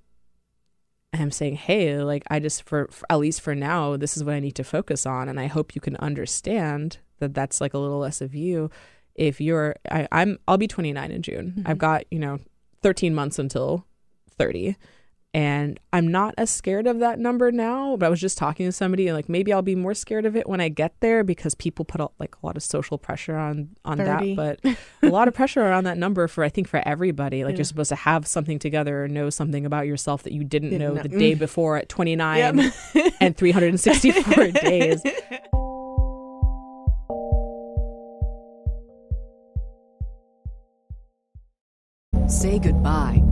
i'm 1.20 1.32
saying 1.32 1.56
hey 1.56 2.02
like 2.02 2.24
i 2.30 2.40
just 2.40 2.64
for, 2.64 2.88
for 2.92 3.06
at 3.10 3.20
least 3.20 3.42
for 3.42 3.56
now 3.56 3.98
this 3.98 4.16
is 4.18 4.24
what 4.24 4.36
i 4.36 4.40
need 4.40 4.56
to 4.56 4.64
focus 4.64 5.06
on 5.06 5.30
and 5.30 5.40
i 5.40 5.48
hope 5.48 5.76
you 5.76 5.82
can 5.82 5.96
understand 5.98 6.98
that 7.20 7.34
that's 7.34 7.60
like 7.60 7.74
a 7.74 7.80
little 7.80 8.00
less 8.00 8.22
of 8.22 8.36
you. 8.36 8.70
If 9.16 9.42
you're 9.42 9.76
I, 9.90 10.08
i'm 10.12 10.38
i'll 10.48 10.58
be 10.60 10.68
29 10.68 11.10
in 11.12 11.22
june. 11.24 11.56
Mhm. 11.58 11.64
i've 11.70 11.80
got 11.80 12.04
you 12.12 12.20
know 12.20 12.40
13 12.84 13.16
months 13.16 13.40
until 13.40 13.86
30 14.38 14.76
and 15.34 15.78
i'm 15.92 16.08
not 16.08 16.34
as 16.38 16.50
scared 16.50 16.88
of 16.88 17.00
that 17.00 17.20
number 17.20 17.52
now 17.52 17.98
but 17.98 18.06
i 18.06 18.10
was 18.10 18.20
just 18.20 18.38
talking 18.38 18.66
to 18.66 18.72
somebody 18.72 19.08
and 19.08 19.16
like 19.16 19.28
maybe 19.28 19.52
i'll 19.52 19.62
be 19.62 19.76
more 19.76 19.94
scared 19.94 20.26
of 20.26 20.36
it 20.38 20.48
when 20.48 20.62
i 20.62 20.70
get 20.70 20.94
there 21.02 21.22
because 21.24 21.54
people 21.56 21.84
put 21.84 22.00
a, 22.00 22.08
like 22.18 22.34
a 22.42 22.46
lot 22.46 22.56
of 22.56 22.64
social 22.64 22.98
pressure 22.98 23.36
on 23.36 23.68
on 23.84 23.98
30. 23.98 24.36
that 24.36 24.62
but 24.64 24.78
a 25.04 25.12
lot 25.12 25.28
of 25.28 25.34
pressure 25.34 25.62
around 25.62 25.84
that 25.84 25.98
number 25.98 26.28
for 26.28 26.44
I 26.44 26.50
think 26.50 26.68
for 26.68 26.82
everybody. 26.88 27.44
Like 27.44 27.54
Yeah. 27.54 27.58
you're 27.58 27.66
supposed 27.66 27.90
to 27.90 27.96
have 27.96 28.26
something 28.26 28.58
together 28.58 29.04
or 29.04 29.08
know 29.10 29.30
something 29.30 29.66
about 29.66 29.86
yourself 29.86 30.24
that 30.24 30.32
you 30.34 30.44
didn't, 30.44 30.70
Didn't 30.70 30.88
know 30.88 30.94
know. 30.94 31.02
the 31.04 31.10
day 31.10 31.34
Mm. 31.36 31.40
before 31.40 31.78
at 31.78 31.90
29 31.90 32.72
and 33.22 33.36
364 33.36 34.48
days. 34.52 35.02
Say 42.28 42.60
goodbye 42.60 43.22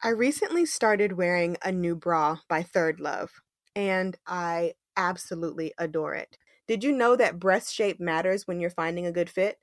I 0.00 0.10
recently 0.10 0.64
started 0.64 1.14
wearing 1.14 1.56
a 1.60 1.72
new 1.72 1.96
bra 1.96 2.38
by 2.48 2.62
Third 2.62 3.00
Love, 3.00 3.32
and 3.74 4.16
I 4.28 4.74
absolutely 4.96 5.72
adore 5.76 6.14
it. 6.14 6.38
Did 6.68 6.84
you 6.84 6.92
know 6.92 7.16
that 7.16 7.40
breast 7.40 7.74
shape 7.74 7.98
matters 7.98 8.46
when 8.46 8.60
you're 8.60 8.70
finding 8.70 9.06
a 9.06 9.12
good 9.12 9.28
fit? 9.28 9.58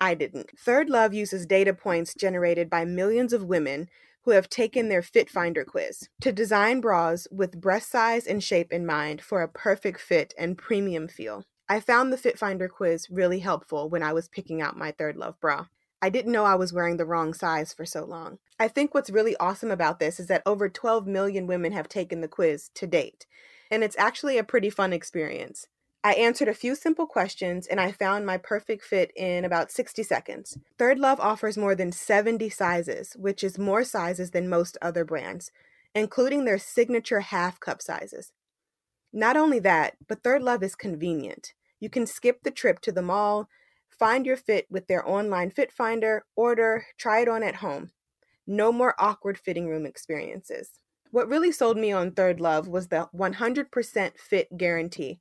I 0.00 0.14
didn't. 0.14 0.58
Third 0.58 0.88
Love 0.88 1.12
uses 1.12 1.44
data 1.44 1.74
points 1.74 2.14
generated 2.14 2.70
by 2.70 2.86
millions 2.86 3.34
of 3.34 3.44
women 3.44 3.90
who 4.22 4.30
have 4.30 4.48
taken 4.48 4.88
their 4.88 5.02
Fit 5.02 5.28
Finder 5.28 5.66
quiz 5.66 6.08
to 6.22 6.32
design 6.32 6.80
bras 6.80 7.28
with 7.30 7.60
breast 7.60 7.90
size 7.90 8.26
and 8.26 8.42
shape 8.42 8.72
in 8.72 8.86
mind 8.86 9.20
for 9.20 9.42
a 9.42 9.48
perfect 9.48 10.00
fit 10.00 10.32
and 10.38 10.56
premium 10.56 11.08
feel. 11.08 11.44
I 11.68 11.80
found 11.80 12.10
the 12.10 12.16
Fit 12.16 12.38
Finder 12.38 12.68
quiz 12.68 13.10
really 13.10 13.40
helpful 13.40 13.90
when 13.90 14.02
I 14.02 14.14
was 14.14 14.28
picking 14.28 14.62
out 14.62 14.78
my 14.78 14.92
Third 14.92 15.18
Love 15.18 15.38
bra. 15.40 15.66
I 16.04 16.10
didn't 16.10 16.32
know 16.32 16.44
I 16.44 16.54
was 16.54 16.70
wearing 16.70 16.98
the 16.98 17.06
wrong 17.06 17.32
size 17.32 17.72
for 17.72 17.86
so 17.86 18.04
long. 18.04 18.36
I 18.60 18.68
think 18.68 18.92
what's 18.92 19.08
really 19.08 19.34
awesome 19.38 19.70
about 19.70 20.00
this 20.00 20.20
is 20.20 20.26
that 20.26 20.42
over 20.44 20.68
12 20.68 21.06
million 21.06 21.46
women 21.46 21.72
have 21.72 21.88
taken 21.88 22.20
the 22.20 22.28
quiz 22.28 22.68
to 22.74 22.86
date, 22.86 23.24
and 23.70 23.82
it's 23.82 23.96
actually 23.98 24.36
a 24.36 24.44
pretty 24.44 24.68
fun 24.68 24.92
experience. 24.92 25.66
I 26.04 26.12
answered 26.12 26.48
a 26.48 26.52
few 26.52 26.74
simple 26.74 27.06
questions 27.06 27.66
and 27.66 27.80
I 27.80 27.90
found 27.90 28.26
my 28.26 28.36
perfect 28.36 28.84
fit 28.84 29.12
in 29.16 29.46
about 29.46 29.72
60 29.72 30.02
seconds. 30.02 30.58
Third 30.78 30.98
Love 30.98 31.20
offers 31.20 31.56
more 31.56 31.74
than 31.74 31.90
70 31.90 32.50
sizes, 32.50 33.16
which 33.18 33.42
is 33.42 33.58
more 33.58 33.82
sizes 33.82 34.32
than 34.32 34.46
most 34.46 34.76
other 34.82 35.06
brands, 35.06 35.52
including 35.94 36.44
their 36.44 36.58
signature 36.58 37.20
half 37.20 37.58
cup 37.60 37.80
sizes. 37.80 38.30
Not 39.10 39.38
only 39.38 39.58
that, 39.60 39.96
but 40.06 40.22
Third 40.22 40.42
Love 40.42 40.62
is 40.62 40.74
convenient. 40.74 41.54
You 41.80 41.88
can 41.88 42.06
skip 42.06 42.42
the 42.42 42.50
trip 42.50 42.80
to 42.80 42.92
the 42.92 43.00
mall, 43.00 43.48
Find 43.98 44.26
your 44.26 44.36
fit 44.36 44.66
with 44.68 44.88
their 44.88 45.08
online 45.08 45.50
fit 45.50 45.70
finder, 45.70 46.24
order, 46.34 46.86
try 46.98 47.20
it 47.20 47.28
on 47.28 47.42
at 47.42 47.56
home. 47.56 47.92
No 48.46 48.72
more 48.72 48.94
awkward 48.98 49.38
fitting 49.38 49.68
room 49.68 49.86
experiences. 49.86 50.80
What 51.10 51.28
really 51.28 51.52
sold 51.52 51.76
me 51.76 51.92
on 51.92 52.10
Third 52.10 52.40
Love 52.40 52.66
was 52.66 52.88
the 52.88 53.08
100% 53.14 54.18
fit 54.18 54.58
guarantee. 54.58 55.20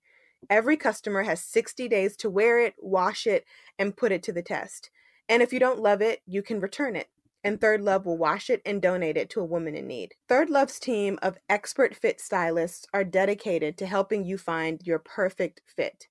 Every 0.49 0.75
customer 0.75 1.21
has 1.23 1.43
60 1.43 1.87
days 1.87 2.17
to 2.17 2.29
wear 2.29 2.59
it, 2.59 2.73
wash 2.79 3.27
it, 3.27 3.45
and 3.77 3.95
put 3.95 4.11
it 4.11 4.23
to 4.23 4.33
the 4.33 4.41
test. 4.41 4.89
And 5.29 5.43
if 5.43 5.53
you 5.53 5.59
don't 5.59 5.79
love 5.79 6.01
it, 6.01 6.21
you 6.25 6.41
can 6.41 6.59
return 6.59 6.95
it. 6.95 7.09
And 7.43 7.61
Third 7.61 7.81
Love 7.81 8.05
will 8.05 8.17
wash 8.17 8.49
it 8.49 8.61
and 8.65 8.81
donate 8.81 9.17
it 9.17 9.29
to 9.31 9.41
a 9.41 9.45
woman 9.45 9.75
in 9.75 9.85
need. 9.85 10.15
Third 10.27 10.49
Love's 10.49 10.79
team 10.79 11.19
of 11.21 11.37
expert 11.47 11.95
fit 11.95 12.19
stylists 12.19 12.87
are 12.93 13.03
dedicated 13.03 13.77
to 13.77 13.85
helping 13.85 14.25
you 14.25 14.37
find 14.37 14.81
your 14.83 14.99
perfect 14.99 15.61
fit. 15.65 16.07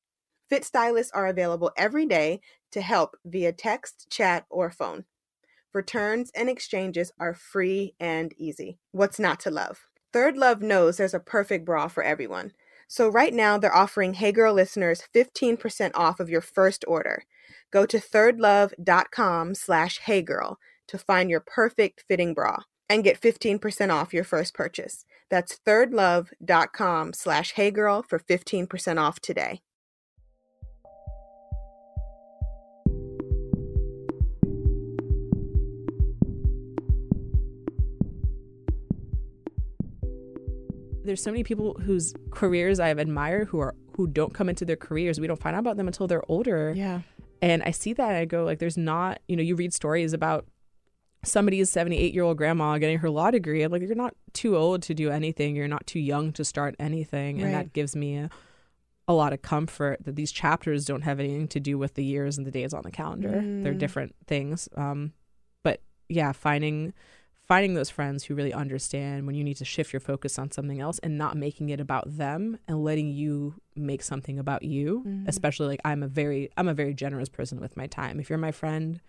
Fit 0.53 0.67
stylists 0.67 1.12
are 1.15 1.29
available 1.29 1.73
every 1.79 2.05
day 2.05 2.43
to 2.73 2.83
help 2.83 3.17
via 3.25 3.55
text, 3.55 4.09
chat, 4.11 4.45
or 4.51 4.71
phone. 4.71 5.07
Returns 5.73 6.31
and 6.35 6.51
exchanges 6.51 7.11
are 7.19 7.33
free 7.33 7.95
and 7.99 8.35
easy. 8.37 8.77
What's 8.91 9.19
not 9.19 9.41
to 9.41 9.51
love? 9.51 9.87
Third 10.12 10.37
Love 10.37 10.61
knows 10.61 10.99
there's 10.99 11.15
a 11.15 11.21
perfect 11.21 11.65
bra 11.65 11.88
for 11.88 12.03
everyone. 12.03 12.53
So 12.87 13.09
right 13.09 13.33
now 13.33 13.57
they're 13.57 13.75
offering 13.75 14.12
Hey 14.12 14.31
Girl 14.31 14.53
listeners 14.53 15.03
15% 15.15 15.93
off 15.95 16.21
of 16.21 16.29
your 16.29 16.43
first 16.43 16.85
order. 16.87 17.25
Go 17.71 17.87
to 17.87 17.97
thirdlove.com 17.97 19.55
slash 19.55 20.01
heygirl 20.01 20.57
to 20.87 20.99
find 20.99 21.31
your 21.31 21.41
perfect 21.41 22.05
fitting 22.07 22.35
bra 22.35 22.59
and 22.91 23.03
get 23.03 23.19
15% 23.19 23.91
off 23.91 24.12
your 24.12 24.23
first 24.23 24.53
purchase. 24.53 25.07
That's 25.31 25.59
thirdlove.com 25.67 27.15
slash 27.15 27.55
heygirl 27.55 28.07
for 28.07 28.19
15% 28.19 29.01
off 29.01 29.19
today. 29.19 29.62
There's 41.05 41.23
so 41.23 41.31
many 41.31 41.45
people 41.45 41.75
whose 41.85 42.15
careers 42.31 42.81
I've 42.81 42.99
admired 42.99 43.49
who 43.49 43.59
are 43.61 43.75
who 43.97 44.07
don't 44.07 44.33
come 44.33 44.49
into 44.49 44.65
their 44.65 44.77
careers. 44.77 45.21
We 45.21 45.27
don't 45.27 45.41
find 45.41 45.55
out 45.57 45.61
about 45.61 45.77
them 45.77 45.87
until 45.87 46.07
they're 46.07 46.23
older. 46.31 46.73
Yeah. 46.75 47.01
And 47.43 47.62
I 47.62 47.73
see 47.73 47.93
that 47.93 48.09
and 48.09 48.17
I 48.17 48.25
go 48.25 48.45
like 48.45 48.59
there's 48.59 48.77
not, 48.79 49.21
you 49.29 49.37
know, 49.37 49.43
you 49.43 49.55
read 49.57 49.75
stories 49.75 50.12
about 50.12 50.47
somebody's 51.25 51.71
78 51.71 52.15
year 52.15 52.23
old 52.25 52.37
grandma 52.37 52.79
getting 52.79 52.99
her 52.99 53.11
law 53.11 53.31
degree. 53.31 53.62
I'm 53.62 53.71
like, 53.73 53.83
you're 53.83 53.95
not 53.95 54.15
too 54.33 54.57
old 54.57 54.83
to 54.83 54.95
do 54.95 55.11
anything. 55.11 55.55
You're 55.55 55.69
not 55.69 55.87
too 55.87 56.01
young 56.01 56.33
to 56.33 56.45
start 56.45 56.75
anything. 56.79 57.41
And 57.43 57.53
Right. 57.53 57.65
that 57.65 57.73
gives 57.73 57.95
me 57.95 58.17
a, 58.17 58.31
a 59.09 59.12
lot 59.12 59.33
of 59.33 59.43
comfort 59.43 60.05
that 60.05 60.17
these 60.17 60.33
chapters 60.33 60.85
don't 60.85 61.03
have 61.03 61.21
anything 61.21 61.49
to 61.49 61.61
do 61.61 61.77
with 61.79 61.95
the 61.95 62.05
years 62.05 62.38
and 62.38 62.47
the 62.47 62.51
days 62.51 62.73
on 62.73 62.83
the 62.83 62.91
calendar. 62.91 63.31
They're 63.31 63.75
Mm. 63.75 63.79
different 63.79 64.15
things. 64.27 64.69
Um, 64.77 65.12
but 65.62 65.81
yeah, 66.09 66.33
finding 66.33 66.93
finding 67.49 67.75
those 67.75 67.91
friends 67.91 68.25
who 68.25 68.35
really 68.35 68.53
understand 68.53 69.27
when 69.27 69.35
you 69.35 69.45
need 69.45 69.57
to 69.57 69.65
shift 69.65 69.93
your 69.93 70.01
focus 70.01 70.39
on 70.39 70.51
something 70.51 70.81
else 70.81 70.99
and 71.01 71.19
not 71.19 71.37
making 71.37 71.69
it 71.71 71.81
about 71.81 72.17
them 72.17 72.59
and 72.69 72.83
letting 72.85 73.09
you 73.11 73.55
make 73.75 74.03
something 74.03 74.39
about 74.39 74.63
you 74.63 75.03
Mhm. 75.07 75.29
especially 75.29 75.67
like 75.67 75.81
i'm 75.85 76.03
a 76.03 76.09
very 76.09 76.51
i'm 76.57 76.69
a 76.69 76.75
very 76.75 76.95
generous 76.95 77.29
person 77.29 77.61
with 77.61 77.77
my 77.77 77.87
time 77.87 78.21
if 78.21 78.29
you're 78.31 78.39
my 78.39 78.53
friend 78.53 79.01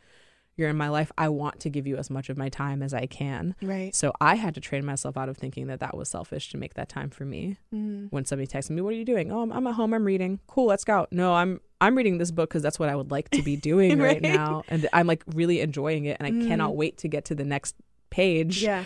you're 0.56 0.70
in 0.70 0.76
my 0.78 0.88
life 0.90 1.12
i 1.18 1.28
want 1.30 1.60
to 1.60 1.70
give 1.70 1.86
you 1.86 1.96
as 1.98 2.10
much 2.10 2.30
of 2.30 2.38
my 2.38 2.48
time 2.50 2.82
as 2.82 2.94
i 2.94 3.06
can 3.06 3.56
Right. 3.62 3.94
so 3.94 4.14
i 4.22 4.36
had 4.36 4.56
to 4.56 4.62
train 4.62 4.86
myself 4.86 5.16
out 5.18 5.30
of 5.30 5.38
thinking 5.38 5.68
that 5.68 5.80
that 5.82 5.96
was 5.96 6.10
selfish 6.10 6.50
to 6.52 6.58
make 6.58 6.74
that 6.76 6.90
time 6.90 7.10
for 7.10 7.26
me 7.26 7.58
Mm. 7.74 8.08
when 8.12 8.26
somebody 8.26 8.48
texts 8.48 8.70
me 8.72 8.82
what 8.82 8.94
are 8.94 8.98
you 8.98 9.06
doing 9.06 9.32
oh 9.32 9.42
i'm, 9.42 9.52
I'm 9.52 9.68
at 9.68 9.76
home 9.76 9.94
i'm 9.94 10.06
reading 10.06 10.40
cool 10.48 10.66
let's 10.66 10.84
go 10.86 11.08
no 11.12 11.34
i'm 11.34 11.60
i'm 11.82 11.96
reading 11.96 12.18
this 12.18 12.32
book 12.32 12.50
because 12.50 12.64
that's 12.64 12.80
what 12.80 12.90
i 12.90 12.96
would 12.96 13.12
like 13.12 13.30
to 13.32 13.42
be 13.42 13.56
doing 13.72 14.00
right. 14.00 14.14
Right. 14.14 14.22
now 14.22 14.64
and 14.70 14.88
i'm 14.94 15.08
like 15.08 15.24
really 15.36 15.60
enjoying 15.60 16.06
it 16.06 16.18
and 16.20 16.28
i 16.28 16.32
Mm. 16.32 16.48
cannot 16.48 16.76
wait 16.76 16.98
to 17.00 17.08
get 17.08 17.26
to 17.26 17.36
the 17.36 17.46
next 17.46 17.76
page 18.22 18.64
Yeah. 18.64 18.84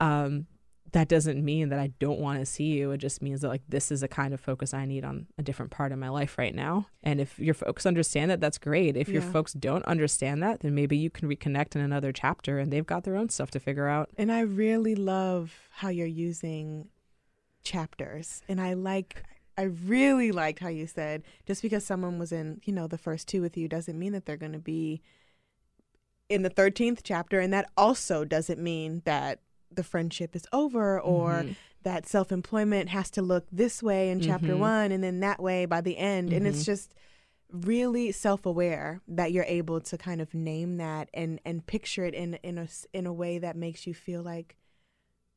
um 0.00 0.46
that 0.92 1.08
doesn't 1.08 1.44
mean 1.44 1.68
that 1.70 1.78
i 1.78 1.88
don't 1.98 2.20
want 2.20 2.38
to 2.38 2.46
see 2.46 2.68
you. 2.78 2.90
It 2.92 2.98
just 2.98 3.20
means 3.20 3.40
that 3.42 3.48
like 3.48 3.62
this 3.68 3.90
is 3.90 4.02
a 4.02 4.08
kind 4.08 4.32
of 4.32 4.40
focus 4.40 4.72
i 4.72 4.84
need 4.86 5.04
on 5.04 5.26
a 5.36 5.42
different 5.42 5.70
part 5.78 5.90
of 5.92 5.98
my 5.98 6.08
life 6.08 6.38
right 6.38 6.54
now. 6.54 6.86
And 7.02 7.20
if 7.20 7.38
your 7.38 7.54
folks 7.54 7.84
understand 7.86 8.30
that 8.30 8.40
that's 8.40 8.56
great. 8.68 8.96
If 8.96 9.08
your 9.08 9.20
folks 9.34 9.52
don't 9.52 9.84
understand 9.94 10.42
that 10.44 10.60
then 10.60 10.74
maybe 10.80 10.96
you 10.96 11.10
can 11.10 11.28
reconnect 11.28 11.74
in 11.76 11.82
another 11.82 12.12
chapter 12.12 12.58
and 12.60 12.72
they've 12.72 12.86
got 12.94 13.02
their 13.04 13.16
own 13.16 13.28
stuff 13.28 13.50
to 13.52 13.60
figure 13.60 13.88
out. 13.88 14.08
And 14.16 14.30
I 14.32 14.40
really 14.40 14.94
love 14.94 15.44
how 15.80 15.88
you're 15.88 16.06
using 16.30 16.88
chapters. 17.64 18.42
And 18.48 18.60
I 18.60 18.74
like 18.74 19.22
I 19.58 19.62
really 19.62 20.32
liked 20.32 20.60
how 20.60 20.68
you 20.68 20.86
said 20.86 21.22
just 21.46 21.62
because 21.62 21.84
someone 21.84 22.18
was 22.18 22.30
in, 22.32 22.60
you 22.64 22.72
know, 22.72 22.86
the 22.86 22.98
first 22.98 23.26
two 23.28 23.40
with 23.42 23.56
you 23.56 23.68
doesn't 23.68 23.98
mean 23.98 24.12
that 24.12 24.26
they're 24.26 24.36
going 24.36 24.52
to 24.52 24.58
be 24.58 25.02
in 26.28 26.42
the 26.42 26.50
13th 26.50 27.02
chapter 27.04 27.38
and 27.40 27.52
that 27.52 27.70
also 27.76 28.24
doesn't 28.24 28.60
mean 28.60 29.02
that 29.04 29.40
the 29.70 29.82
friendship 29.84 30.34
is 30.34 30.44
over 30.52 31.00
or 31.00 31.44
Mhm. 31.44 31.56
that 31.82 32.06
self-employment 32.06 32.88
has 32.88 33.10
to 33.10 33.22
look 33.22 33.46
this 33.52 33.82
way 33.82 34.10
in 34.10 34.20
chapter 34.20 34.54
Mhm. 34.54 34.58
1 34.58 34.92
and 34.92 35.04
then 35.04 35.20
that 35.20 35.40
way 35.40 35.66
by 35.66 35.80
the 35.80 35.96
end 35.98 36.32
and 36.32 36.46
it's 36.46 36.62
Mhm. 36.62 36.66
just 36.66 36.94
really 37.52 38.10
self-aware 38.10 39.00
that 39.06 39.30
you're 39.30 39.44
able 39.44 39.80
to 39.80 39.96
kind 39.96 40.20
of 40.20 40.34
name 40.34 40.78
that 40.78 41.08
and 41.14 41.40
and 41.44 41.64
picture 41.66 42.04
it 42.04 42.14
in 42.14 42.34
in 42.42 42.58
a 42.58 42.66
in 42.92 43.06
a 43.06 43.12
way 43.12 43.38
that 43.38 43.54
makes 43.56 43.86
you 43.86 43.94
feel 43.94 44.20
like 44.22 44.56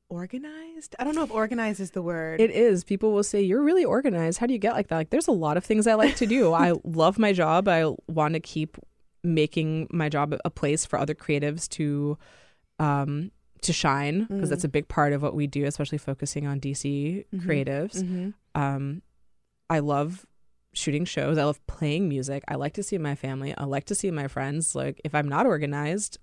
organized. 0.10 0.95
I 0.97 1.04
don't 1.04 1.13
know 1.13 1.21
if 1.23 1.32
organized 1.32 1.80
is 1.80 1.91
the 1.91 2.02
word. 2.02 2.41
It 2.41 2.49
is. 2.49 2.84
People 2.84 3.12
will 3.12 3.21
say, 3.23 3.41
You're 3.43 3.62
really 3.62 3.86
organized. 3.86 4.39
How 4.39 4.47
do 4.47 4.54
you 4.54 4.60
get 4.60 4.73
like 4.73 4.88
that? 4.88 4.95
Like, 4.95 5.10
there's 5.12 5.28
a 5.28 5.32
lot 5.32 5.56
of 5.56 5.63
things 5.63 5.86
I 5.86 5.93
like 5.93 6.15
to 6.15 6.25
do. 6.25 6.52
I 6.54 6.73
love 6.84 7.19
my 7.19 7.32
job. 7.32 7.67
I 7.67 7.86
want 8.08 8.34
to 8.34 8.39
keep 8.39 8.78
making 9.23 9.88
my 9.91 10.10
job 10.10 10.36
a 10.45 10.49
place 10.49 10.86
for 10.86 10.97
other 10.99 11.13
creatives 11.15 11.67
to 11.69 12.17
um 12.79 13.32
to 13.62 13.73
shine 13.73 14.21
because 14.25 14.47
Mm. 14.47 14.49
that's 14.49 14.63
a 14.63 14.69
big 14.69 14.88
part 14.88 15.12
of 15.12 15.21
what 15.21 15.36
we 15.36 15.45
do 15.47 15.65
especially 15.65 15.97
focusing 15.97 16.47
on 16.47 16.60
DC 16.62 17.25
Mhm. 17.34 17.41
creatives 17.45 18.03
Mhm. 18.03 18.34
um 18.55 19.01
I 19.69 19.79
love 19.79 20.25
shooting 20.71 21.03
shows 21.03 21.38
I 21.38 21.43
love 21.43 21.65
playing 21.67 22.08
music 22.08 22.43
I 22.47 22.55
like 22.55 22.73
to 22.75 22.84
see 22.84 22.97
my 22.97 23.15
family 23.15 23.53
I 23.58 23.65
like 23.65 23.86
to 23.86 23.95
see 23.95 24.12
my 24.12 24.27
friends 24.29 24.75
like 24.75 25.01
if 25.03 25.13
I'm 25.13 25.27
not 25.27 25.45
organized 25.45 26.19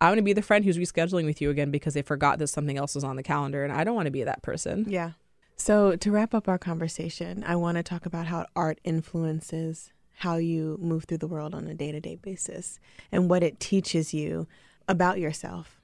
I 0.00 0.08
want 0.08 0.18
to 0.18 0.22
be 0.22 0.34
the 0.34 0.42
friend 0.42 0.64
who's 0.64 0.76
rescheduling 0.76 1.24
with 1.24 1.40
you 1.40 1.48
again 1.48 1.70
because 1.70 1.94
they 1.94 2.02
forgot 2.02 2.38
that 2.40 2.48
something 2.48 2.76
else 2.76 2.94
was 2.94 3.04
on 3.04 3.16
the 3.16 3.22
calendar 3.22 3.64
and 3.64 3.72
I 3.72 3.84
don't 3.84 3.94
want 3.94 4.06
to 4.06 4.10
be 4.12 4.24
that 4.24 4.42
person 4.42 4.84
Yeah. 4.88 5.12
So, 5.56 5.94
to 5.94 6.10
wrap 6.10 6.34
up 6.34 6.48
our 6.48 6.58
conversation, 6.58 7.44
I 7.46 7.54
want 7.54 7.76
to 7.76 7.84
talk 7.84 8.06
about 8.06 8.26
how 8.26 8.44
art 8.56 8.80
influences 8.82 9.92
how 10.18 10.36
you 10.36 10.78
move 10.80 11.04
through 11.04 11.18
the 11.18 11.26
world 11.26 11.54
on 11.54 11.66
a 11.66 11.74
day 11.74 11.92
to 11.92 12.00
day 12.00 12.16
basis 12.16 12.78
and 13.12 13.28
what 13.28 13.42
it 13.42 13.58
teaches 13.60 14.14
you 14.14 14.46
about 14.88 15.18
yourself. 15.18 15.80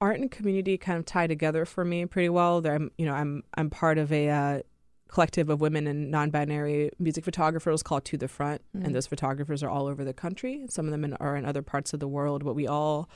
art 0.00 0.18
and 0.18 0.30
community 0.30 0.78
kind 0.78 0.98
of 0.98 1.04
tie 1.04 1.26
together 1.26 1.64
for 1.64 1.84
me 1.84 2.06
pretty 2.06 2.28
well. 2.30 2.60
There, 2.60 2.74
I'm, 2.74 2.90
you 2.96 3.04
know, 3.06 3.14
I'm 3.14 3.42
I'm 3.54 3.68
part 3.70 3.98
of 3.98 4.10
a 4.12 4.28
uh, 4.30 4.60
collective 5.08 5.50
of 5.50 5.60
women 5.60 5.86
and 5.86 6.10
non-binary 6.10 6.90
music 6.98 7.24
photographers 7.24 7.82
called 7.82 8.04
To 8.06 8.16
the 8.16 8.28
Front, 8.28 8.62
Mm. 8.76 8.84
and 8.86 8.94
those 8.94 9.06
photographers 9.06 9.62
are 9.62 9.68
all 9.70 9.86
over 9.86 10.04
the 10.04 10.14
country. 10.14 10.64
Some 10.70 10.86
of 10.86 10.92
them 10.92 11.04
in, 11.04 11.14
are 11.14 11.36
in 11.36 11.44
other 11.44 11.62
parts 11.62 11.92
of 11.92 12.00
the 12.00 12.08
world, 12.08 12.44
but 12.44 12.54
we 12.54 12.66
all 12.66 13.08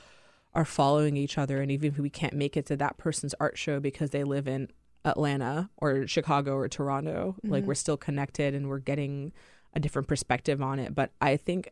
are 0.53 0.65
following 0.65 1.15
each 1.17 1.37
other. 1.37 1.61
And 1.61 1.71
even 1.71 1.89
if 1.91 1.97
we 1.97 2.09
can't 2.09 2.33
make 2.33 2.55
it 2.57 2.65
to 2.67 2.75
that 2.77 2.97
person's 2.97 3.33
art 3.39 3.57
show 3.57 3.79
because 3.79 4.09
they 4.11 4.23
live 4.23 4.47
in 4.47 4.69
Atlanta 5.05 5.69
or 5.77 6.05
Chicago 6.07 6.55
or 6.55 6.67
Toronto, 6.67 7.35
like 7.43 7.63
Mhm. 7.63 7.67
we're 7.67 7.75
still 7.75 7.97
connected 7.97 8.53
and 8.55 8.67
we're 8.69 8.79
getting 8.79 9.31
a 9.75 9.79
different 9.79 10.07
perspective 10.07 10.61
on 10.61 10.79
it. 10.79 10.95
But 10.95 11.11
I 11.21 11.37
think 11.37 11.71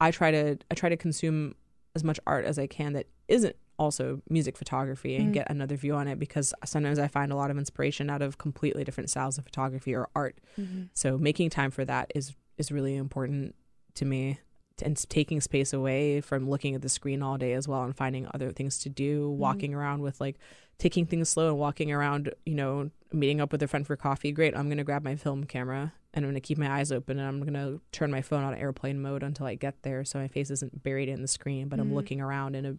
I 0.00 0.10
try 0.10 0.30
to 0.30 0.58
I 0.70 0.74
try 0.74 0.88
to 0.88 0.96
consume 0.96 1.54
as 1.94 2.04
much 2.04 2.20
art 2.26 2.44
as 2.44 2.58
I 2.58 2.66
can 2.66 2.92
that 2.92 3.06
isn't 3.28 3.56
also 3.78 4.22
music 4.30 4.56
photography 4.56 5.16
and 5.16 5.30
Mm. 5.30 5.32
get 5.34 5.50
another 5.50 5.76
view 5.76 5.94
on 5.94 6.08
it 6.08 6.18
because 6.18 6.54
sometimes 6.64 6.98
I 6.98 7.08
find 7.08 7.30
a 7.32 7.36
lot 7.36 7.50
of 7.50 7.58
inspiration 7.58 8.08
out 8.08 8.22
of 8.22 8.38
completely 8.38 8.84
different 8.84 9.10
styles 9.10 9.36
of 9.38 9.44
photography 9.44 9.94
or 9.94 10.08
art. 10.14 10.38
Mhm. 10.58 10.88
So 10.94 11.18
making 11.18 11.50
time 11.50 11.70
for 11.70 11.84
that 11.84 12.10
is 12.14 12.34
is 12.58 12.72
really 12.72 12.96
important 12.96 13.54
to 13.94 14.04
me 14.06 14.38
and 14.82 14.96
taking 15.08 15.40
space 15.40 15.72
away 15.72 16.20
from 16.20 16.48
looking 16.48 16.74
at 16.74 16.82
the 16.82 16.88
screen 16.88 17.22
all 17.22 17.36
day 17.38 17.52
as 17.54 17.66
well 17.66 17.82
and 17.82 17.96
finding 17.96 18.26
other 18.34 18.50
things 18.52 18.78
to 18.80 18.88
do 18.90 19.30
walking 19.30 19.74
around 19.74 20.00
with 20.02 20.20
like 20.20 20.38
taking 20.78 21.06
things 21.06 21.28
slow 21.30 21.48
and 21.48 21.58
walking 21.58 21.90
around 21.90 22.32
you 22.44 22.54
know 22.54 22.90
meeting 23.12 23.40
up 23.40 23.52
with 23.52 23.62
a 23.62 23.68
friend 23.68 23.86
for 23.86 23.96
coffee 23.96 24.32
great 24.32 24.54
i'm 24.56 24.66
going 24.68 24.76
to 24.76 24.84
grab 24.84 25.02
my 25.02 25.16
film 25.16 25.44
camera 25.44 25.92
and 26.16 26.24
i'm 26.24 26.30
going 26.30 26.34
to 26.34 26.40
keep 26.40 26.58
my 26.58 26.68
eyes 26.78 26.90
open 26.90 27.18
and 27.20 27.28
i'm 27.28 27.40
going 27.40 27.54
to 27.54 27.80
turn 27.92 28.10
my 28.10 28.22
phone 28.22 28.42
on 28.42 28.54
airplane 28.54 29.00
mode 29.00 29.22
until 29.22 29.46
i 29.46 29.54
get 29.54 29.82
there 29.82 30.04
so 30.04 30.18
my 30.18 30.26
face 30.26 30.50
isn't 30.50 30.82
buried 30.82 31.08
in 31.08 31.22
the 31.22 31.28
screen 31.28 31.68
but 31.68 31.78
i'm 31.78 31.90
Mhm. 31.90 31.94
looking 31.94 32.20
around 32.20 32.56
in 32.56 32.66
a 32.66 32.76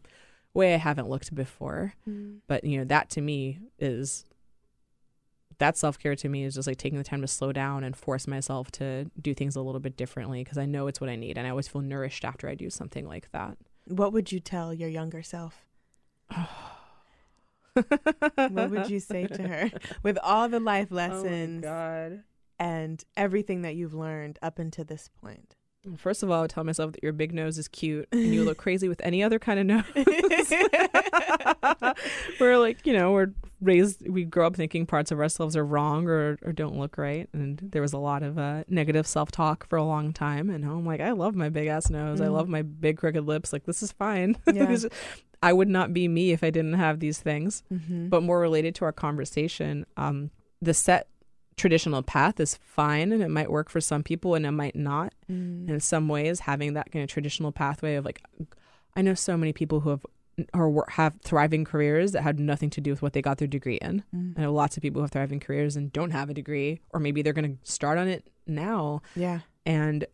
way 0.53 0.73
i 0.73 0.77
haven't 0.77 1.07
looked 1.07 1.33
before 1.33 1.93
Mm. 2.09 2.39
but 2.47 2.63
you 2.65 2.77
know 2.79 2.83
that 2.85 3.09
to 3.11 3.21
me 3.21 3.59
is 3.79 4.25
that 5.59 5.75
self-care 5.77 6.15
to 6.15 6.29
me 6.29 6.43
is 6.43 6.53
just 6.55 6.67
like 6.67 6.77
taking 6.77 6.97
the 6.99 7.03
time 7.03 7.21
to 7.21 7.27
slow 7.27 7.51
down 7.51 7.83
and 7.83 7.95
force 7.95 8.27
myself 8.27 8.69
to 8.71 9.09
do 9.19 9.33
things 9.33 9.55
a 9.55 9.61
little 9.61 9.79
bit 9.79 9.95
differently 9.97 10.43
because 10.43 10.57
i 10.57 10.65
know 10.65 10.87
it's 10.87 10.99
what 10.99 11.09
i 11.09 11.15
need 11.15 11.37
and 11.37 11.47
i 11.47 11.49
always 11.49 11.67
feel 11.67 11.81
nourished 11.81 12.25
after 12.25 12.47
i 12.49 12.55
do 12.55 12.69
something 12.69 13.07
like 13.07 13.31
that 13.31 13.57
What 13.85 14.11
would 14.13 14.31
you 14.33 14.39
tell 14.41 14.73
your 14.73 14.89
younger 14.89 15.23
self? 15.23 15.65
What 18.49 18.71
would 18.71 18.89
you 18.89 18.99
say 18.99 19.27
to 19.27 19.47
her 19.47 19.71
with 20.03 20.17
all 20.23 20.49
the 20.49 20.59
life 20.59 20.91
lessons 20.91 21.63
oh 21.63 21.67
my 21.69 21.73
god 22.11 22.23
and 22.59 23.03
everything 23.15 23.61
that 23.63 23.75
you've 23.75 23.93
learned 23.93 24.39
up 24.41 24.59
until 24.59 24.85
this 24.85 25.09
point? 25.21 25.55
First 25.95 26.21
of 26.21 26.29
all, 26.29 26.39
I 26.39 26.41
would 26.41 26.49
tell 26.49 26.65
myself 26.65 26.91
that 26.93 27.03
your 27.03 27.13
big 27.13 27.33
nose 27.33 27.57
is 27.57 27.67
cute 27.69 28.07
and 28.11 28.33
you 28.33 28.43
look 28.43 28.57
crazy 28.57 28.89
with 28.89 28.99
any 29.03 29.23
other 29.23 29.39
kind 29.39 29.59
of 29.59 29.65
nose. 29.65 29.83
we're 32.39 32.57
like, 32.57 32.85
you 32.85 32.93
know, 32.93 33.11
we're 33.11 33.31
raised, 33.61 34.07
we 34.07 34.23
grow 34.25 34.47
up 34.47 34.55
thinking 34.55 34.85
parts 34.85 35.11
of 35.11 35.19
ourselves 35.19 35.55
are 35.55 35.65
wrong 35.65 36.07
or, 36.07 36.37
or 36.43 36.51
don't 36.51 36.77
look 36.77 36.97
right. 36.97 37.29
And 37.33 37.59
there 37.61 37.81
was 37.81 37.93
a 37.93 37.97
lot 37.97 38.23
of 38.23 38.37
uh, 38.37 38.63
negative 38.67 39.07
self 39.07 39.31
talk 39.31 39.67
for 39.67 39.77
a 39.77 39.83
long 39.83 40.13
time. 40.13 40.49
And 40.49 40.65
I'm 40.65 40.85
like, 40.85 41.01
I 41.01 41.11
love 41.11 41.35
my 41.35 41.49
big 41.49 41.67
ass 41.67 41.89
nose. 41.89 42.21
I 42.21 42.27
Mm. 42.27 42.33
love 42.33 42.49
my 42.49 42.61
big 42.63 42.97
crooked 42.97 43.25
lips. 43.25 43.53
Like, 43.53 43.65
this 43.65 43.81
is 43.81 43.91
fine. 43.91 44.37
Yeah. 44.51 44.75
I 45.41 45.53
would 45.53 45.69
not 45.69 45.93
be 45.93 46.07
me 46.07 46.31
if 46.31 46.43
I 46.43 46.49
didn't 46.49 46.73
have 46.73 46.99
these 46.99 47.19
things 47.19 47.63
Mm-hmm. 47.71 48.09
but 48.09 48.23
more 48.23 48.39
related 48.39 48.75
to 48.75 48.85
our 48.85 48.91
conversation, 48.91 49.85
um, 49.95 50.31
the 50.61 50.73
set 50.73 51.07
traditional 51.57 52.03
path 52.03 52.39
is 52.39 52.55
fine 52.55 53.11
and 53.11 53.21
it 53.23 53.29
might 53.29 53.51
work 53.51 53.69
for 53.69 53.81
some 53.81 54.03
people 54.03 54.35
and 54.35 54.45
it 54.45 54.51
might 54.51 54.75
not. 54.75 55.13
Mm. 55.29 55.67
In 55.69 55.79
some 55.79 56.07
ways, 56.07 56.41
having 56.41 56.73
that 56.73 56.91
kind 56.91 57.03
of 57.03 57.09
traditional 57.09 57.51
pathway 57.51 57.95
of 57.95 58.05
like, 58.05 58.21
I 58.95 59.01
know 59.01 59.13
so 59.15 59.35
many 59.35 59.53
people 59.53 59.81
who 59.81 59.89
have 59.89 60.05
or 60.53 60.85
have 60.89 61.15
thriving 61.23 61.65
careers 61.65 62.11
that 62.11 62.21
had 62.21 62.39
nothing 62.39 62.69
to 62.69 62.79
do 62.79 62.91
with 62.91 63.01
what 63.01 63.13
they 63.13 63.23
got 63.23 63.39
their 63.39 63.47
degree 63.47 63.77
in. 63.77 64.03
Mm. 64.15 64.37
I 64.37 64.41
know 64.43 64.53
lots 64.53 64.77
of 64.77 64.83
people 64.83 64.99
who 64.99 65.03
have 65.05 65.11
thriving 65.11 65.39
careers 65.39 65.75
and 65.75 65.91
don't 65.91 66.11
have 66.11 66.29
a 66.29 66.33
degree, 66.33 66.79
or 66.91 66.99
maybe 66.99 67.23
they're 67.23 67.33
going 67.33 67.57
to 67.57 67.69
start 67.71 67.97
on 67.97 68.07
it 68.07 68.29
now. 68.45 69.01
Yeah. 69.15 69.39
And 69.65 70.05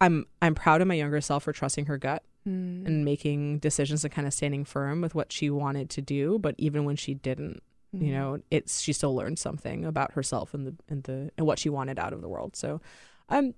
I'm 0.00 0.24
I'm 0.40 0.54
proud 0.54 0.80
of 0.80 0.88
my 0.88 0.94
younger 0.94 1.20
self 1.20 1.44
for 1.44 1.52
trusting 1.52 1.86
her 1.86 1.98
gut 1.98 2.24
Mm. 2.44 2.84
and 2.88 3.04
making 3.04 3.60
decisions 3.60 4.02
and 4.02 4.12
kind 4.12 4.26
of 4.26 4.34
standing 4.34 4.64
firm 4.64 5.00
with 5.00 5.14
what 5.14 5.30
she 5.30 5.48
wanted 5.48 5.88
to 5.90 6.02
do. 6.02 6.40
But 6.40 6.56
even 6.58 6.84
when 6.84 6.96
she 6.96 7.14
didn't, 7.14 7.62
Mm-hmm. 7.94 8.04
you 8.06 8.12
know, 8.12 8.38
it's 8.50 8.80
she 8.80 8.92
still 8.92 9.14
learned 9.14 9.38
something 9.38 9.84
about 9.84 10.12
herself 10.12 10.54
and 10.54 10.66
the 10.66 10.74
and 10.88 11.02
the 11.04 11.30
and 11.36 11.46
what 11.46 11.58
she 11.58 11.68
wanted 11.68 11.98
out 11.98 12.12
of 12.12 12.22
the 12.22 12.28
world. 12.28 12.56
So, 12.56 12.80
um, 13.28 13.54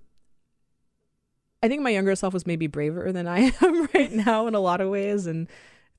I 1.63 1.67
think 1.69 1.81
my 1.81 1.89
younger 1.89 2.15
self 2.15 2.33
was 2.33 2.45
maybe 2.45 2.67
braver 2.67 3.11
than 3.13 3.27
I 3.27 3.51
am 3.61 3.87
right 3.93 4.11
now 4.11 4.45
in 4.47 4.53
a 4.55 4.59
lot 4.59 4.81
of 4.81 4.89
ways, 4.89 5.25
and 5.25 5.47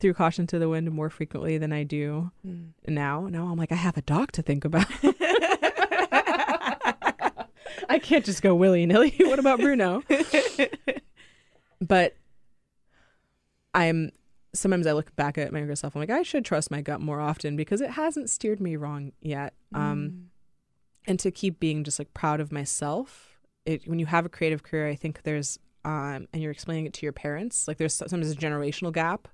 threw 0.01 0.13
caution 0.13 0.47
to 0.49 0.59
the 0.59 0.69
wind 0.69 0.91
more 0.93 1.09
frequently 1.09 1.57
than 1.57 1.73
I 1.73 1.83
do 1.83 2.31
Mm. 2.47 2.73
now. 2.87 3.27
Now 3.27 3.47
I'm 3.47 3.57
like, 3.57 3.73
I 3.73 3.77
have 3.77 3.97
a 3.97 4.03
dog 4.03 4.33
to 4.33 4.43
think 4.43 4.65
about. 4.67 4.87
I 7.89 7.99
can't 8.03 8.25
just 8.25 8.43
go 8.43 8.55
willy 8.55 8.85
nilly. 8.87 9.15
what 9.21 9.39
about 9.39 9.61
Bruno? 9.61 10.03
but 11.81 12.17
I'm 13.75 14.11
sometimes 14.59 14.87
I 14.87 14.93
look 14.93 15.15
back 15.17 15.39
at 15.39 15.53
my 15.53 15.59
younger 15.59 15.77
self. 15.77 15.95
I'm 15.95 16.01
like, 16.01 16.11
I 16.11 16.23
should 16.23 16.45
trust 16.45 16.71
my 16.71 16.81
gut 16.81 17.01
more 17.01 17.21
often 17.21 17.57
because 17.57 17.81
it 17.81 17.91
hasn't 17.91 18.31
steered 18.31 18.61
me 18.61 18.77
wrong 18.77 19.13
yet. 19.21 19.55
Mm. 19.75 19.79
Um, 19.79 20.27
and 21.07 21.19
to 21.21 21.31
keep 21.31 21.61
being 21.61 21.85
just 21.85 21.99
like 21.99 22.13
proud 22.15 22.41
of 22.41 22.51
myself. 22.53 23.39
It, 23.65 23.87
when 23.89 23.99
you 23.99 24.07
have 24.07 24.25
a 24.25 24.29
creative 24.29 24.63
career, 24.63 24.89
I 24.89 24.95
think 24.95 25.23
there's 25.23 25.59
um, 25.85 26.27
and 26.33 26.43
you're 26.43 26.51
explaining 26.53 26.87
it 26.87 26.93
to 26.95 27.07
your 27.07 27.13
parents. 27.13 27.69
Like 27.69 27.79
there's 27.79 27.95
sometimes 27.95 28.31
a 28.31 28.35
generational 28.37 28.93
gap. 28.93 29.29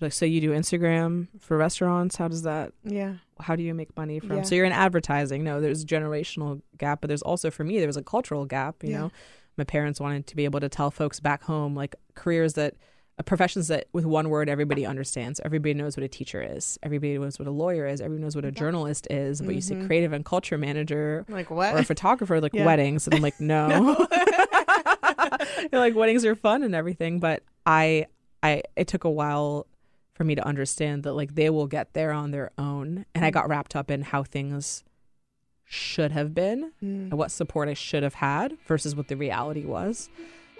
Like, 0.00 0.12
so 0.12 0.26
you 0.26 0.40
do 0.40 0.50
Instagram 0.50 1.28
for 1.40 1.56
restaurants. 1.56 2.16
How 2.16 2.28
does 2.28 2.42
that? 2.42 2.72
yeah. 2.84 3.14
How 3.40 3.56
do 3.56 3.62
you 3.62 3.74
make 3.74 3.96
money 3.96 4.18
from? 4.20 4.38
Yeah. 4.38 4.42
So 4.42 4.54
you're 4.54 4.64
in 4.66 4.72
advertising. 4.72 5.42
No, 5.42 5.60
there's 5.60 5.82
a 5.82 5.86
generational 5.86 6.60
gap, 6.78 7.00
but 7.00 7.08
there's 7.08 7.22
also 7.22 7.50
for 7.50 7.64
me 7.64 7.78
there 7.78 7.86
was 7.86 7.96
a 7.96 8.02
cultural 8.02 8.44
gap. 8.44 8.82
You 8.82 8.90
Yeah. 8.90 8.98
know, 8.98 9.12
my 9.56 9.64
parents 9.64 9.98
wanted 10.00 10.26
to 10.28 10.36
be 10.36 10.44
able 10.44 10.60
to 10.60 10.68
tell 10.68 10.90
folks 10.90 11.18
back 11.20 11.42
home 11.44 11.74
like 11.74 11.96
careers 12.14 12.54
that 12.54 12.74
professions 13.24 13.68
that 13.68 13.86
with 13.92 14.04
one 14.04 14.28
word 14.28 14.48
everybody 14.48 14.84
understands. 14.84 15.40
Everybody 15.44 15.72
knows 15.74 15.96
what 15.96 16.04
a 16.04 16.08
teacher 16.08 16.42
is. 16.42 16.78
Everybody 16.82 17.16
knows 17.18 17.38
what 17.38 17.48
a 17.48 17.50
lawyer 17.50 17.86
is. 17.86 18.00
Everybody 18.00 18.22
knows 18.24 18.36
what 18.36 18.44
a 18.44 18.50
journalist 18.52 19.06
is. 19.10 19.40
But 19.40 19.54
you 19.54 19.60
say 19.62 19.74
creative 19.86 20.12
and 20.12 20.24
culture 20.24 20.58
manager 20.58 21.24
Like 21.28 21.50
what, 21.50 21.74
or 21.74 21.78
a 21.78 21.84
photographer 21.84 22.40
like 22.40 22.52
Yeah. 22.54 22.66
weddings. 22.66 23.06
And 23.06 23.14
i'm 23.14 23.22
like 23.22 23.40
no, 23.40 24.06
They're 25.70 25.80
like 25.80 25.94
weddings 25.94 26.24
are 26.24 26.34
fun 26.34 26.62
and 26.62 26.74
everything. 26.74 27.18
But 27.20 27.42
i 27.64 28.06
i 28.42 28.62
it 28.76 28.86
took 28.86 29.04
a 29.04 29.10
while 29.10 29.66
for 30.14 30.24
me 30.24 30.34
to 30.34 30.46
understand 30.46 31.02
that 31.04 31.12
like 31.12 31.34
they 31.34 31.50
will 31.50 31.66
get 31.66 31.92
there 31.94 32.12
on 32.12 32.30
their 32.30 32.50
own. 32.58 33.06
And 33.14 33.24
i 33.24 33.30
got 33.30 33.48
wrapped 33.48 33.74
up 33.76 33.90
in 33.90 34.02
how 34.02 34.22
things 34.22 34.84
should 35.64 36.12
have 36.12 36.32
been 36.34 36.70
Mm. 36.82 37.10
and 37.10 37.12
what 37.14 37.30
support 37.32 37.68
I 37.68 37.74
should 37.74 38.02
have 38.04 38.14
had 38.14 38.56
versus 38.66 38.94
what 38.94 39.08
the 39.08 39.16
reality 39.16 39.64
was. 39.64 40.08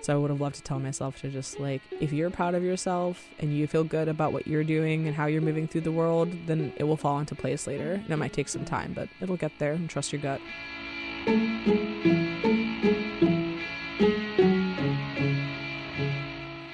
So 0.07 0.15
I 0.15 0.19
would 0.19 0.31
have 0.31 0.41
loved 0.41 0.55
to 0.55 0.63
tell 0.63 0.79
myself 0.79 1.21
to 1.23 1.29
just 1.31 1.59
like, 1.59 1.83
if 2.01 2.13
you're 2.13 2.31
proud 2.31 2.55
of 2.55 2.63
yourself 2.63 3.27
and 3.41 3.53
you 3.53 3.67
feel 3.67 3.83
good 3.83 4.07
about 4.07 4.33
what 4.33 4.47
you're 4.47 4.63
doing 4.63 5.09
and 5.09 5.17
how 5.17 5.27
you're 5.27 5.43
moving 5.43 5.67
through 5.67 5.81
the 5.81 5.91
world, 5.91 6.33
then 6.47 6.73
it 6.77 6.85
will 6.85 6.97
fall 6.97 7.19
into 7.19 7.35
place 7.35 7.67
later. 7.67 7.95
And 7.95 8.09
it 8.09 8.17
might 8.17 8.33
take 8.33 8.49
some 8.49 8.65
time, 8.65 8.93
but 8.93 9.09
it'll 9.21 9.37
get 9.37 9.51
there 9.59 9.73
and 9.73 9.91
trust 9.91 10.13
your 10.13 10.23
gut. 10.23 10.41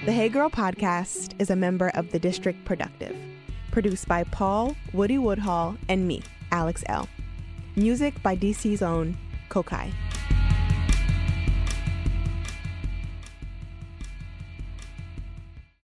The 0.04 0.12
Hey 0.12 0.28
Girl 0.28 0.50
podcast 0.50 1.32
is 1.40 1.48
a 1.48 1.56
member 1.56 1.90
of 1.94 2.12
the 2.12 2.18
District 2.18 2.62
Productive, 2.66 3.16
produced 3.70 4.06
by 4.06 4.24
Paul, 4.24 4.76
Woody 4.92 5.16
Woodhall, 5.16 5.78
and 5.88 6.06
me, 6.06 6.20
Alex 6.50 6.84
Elle. 6.84 7.08
Music 7.76 8.22
by 8.22 8.36
DC's 8.36 8.82
own 8.82 9.16
Kokayi. 9.48 9.90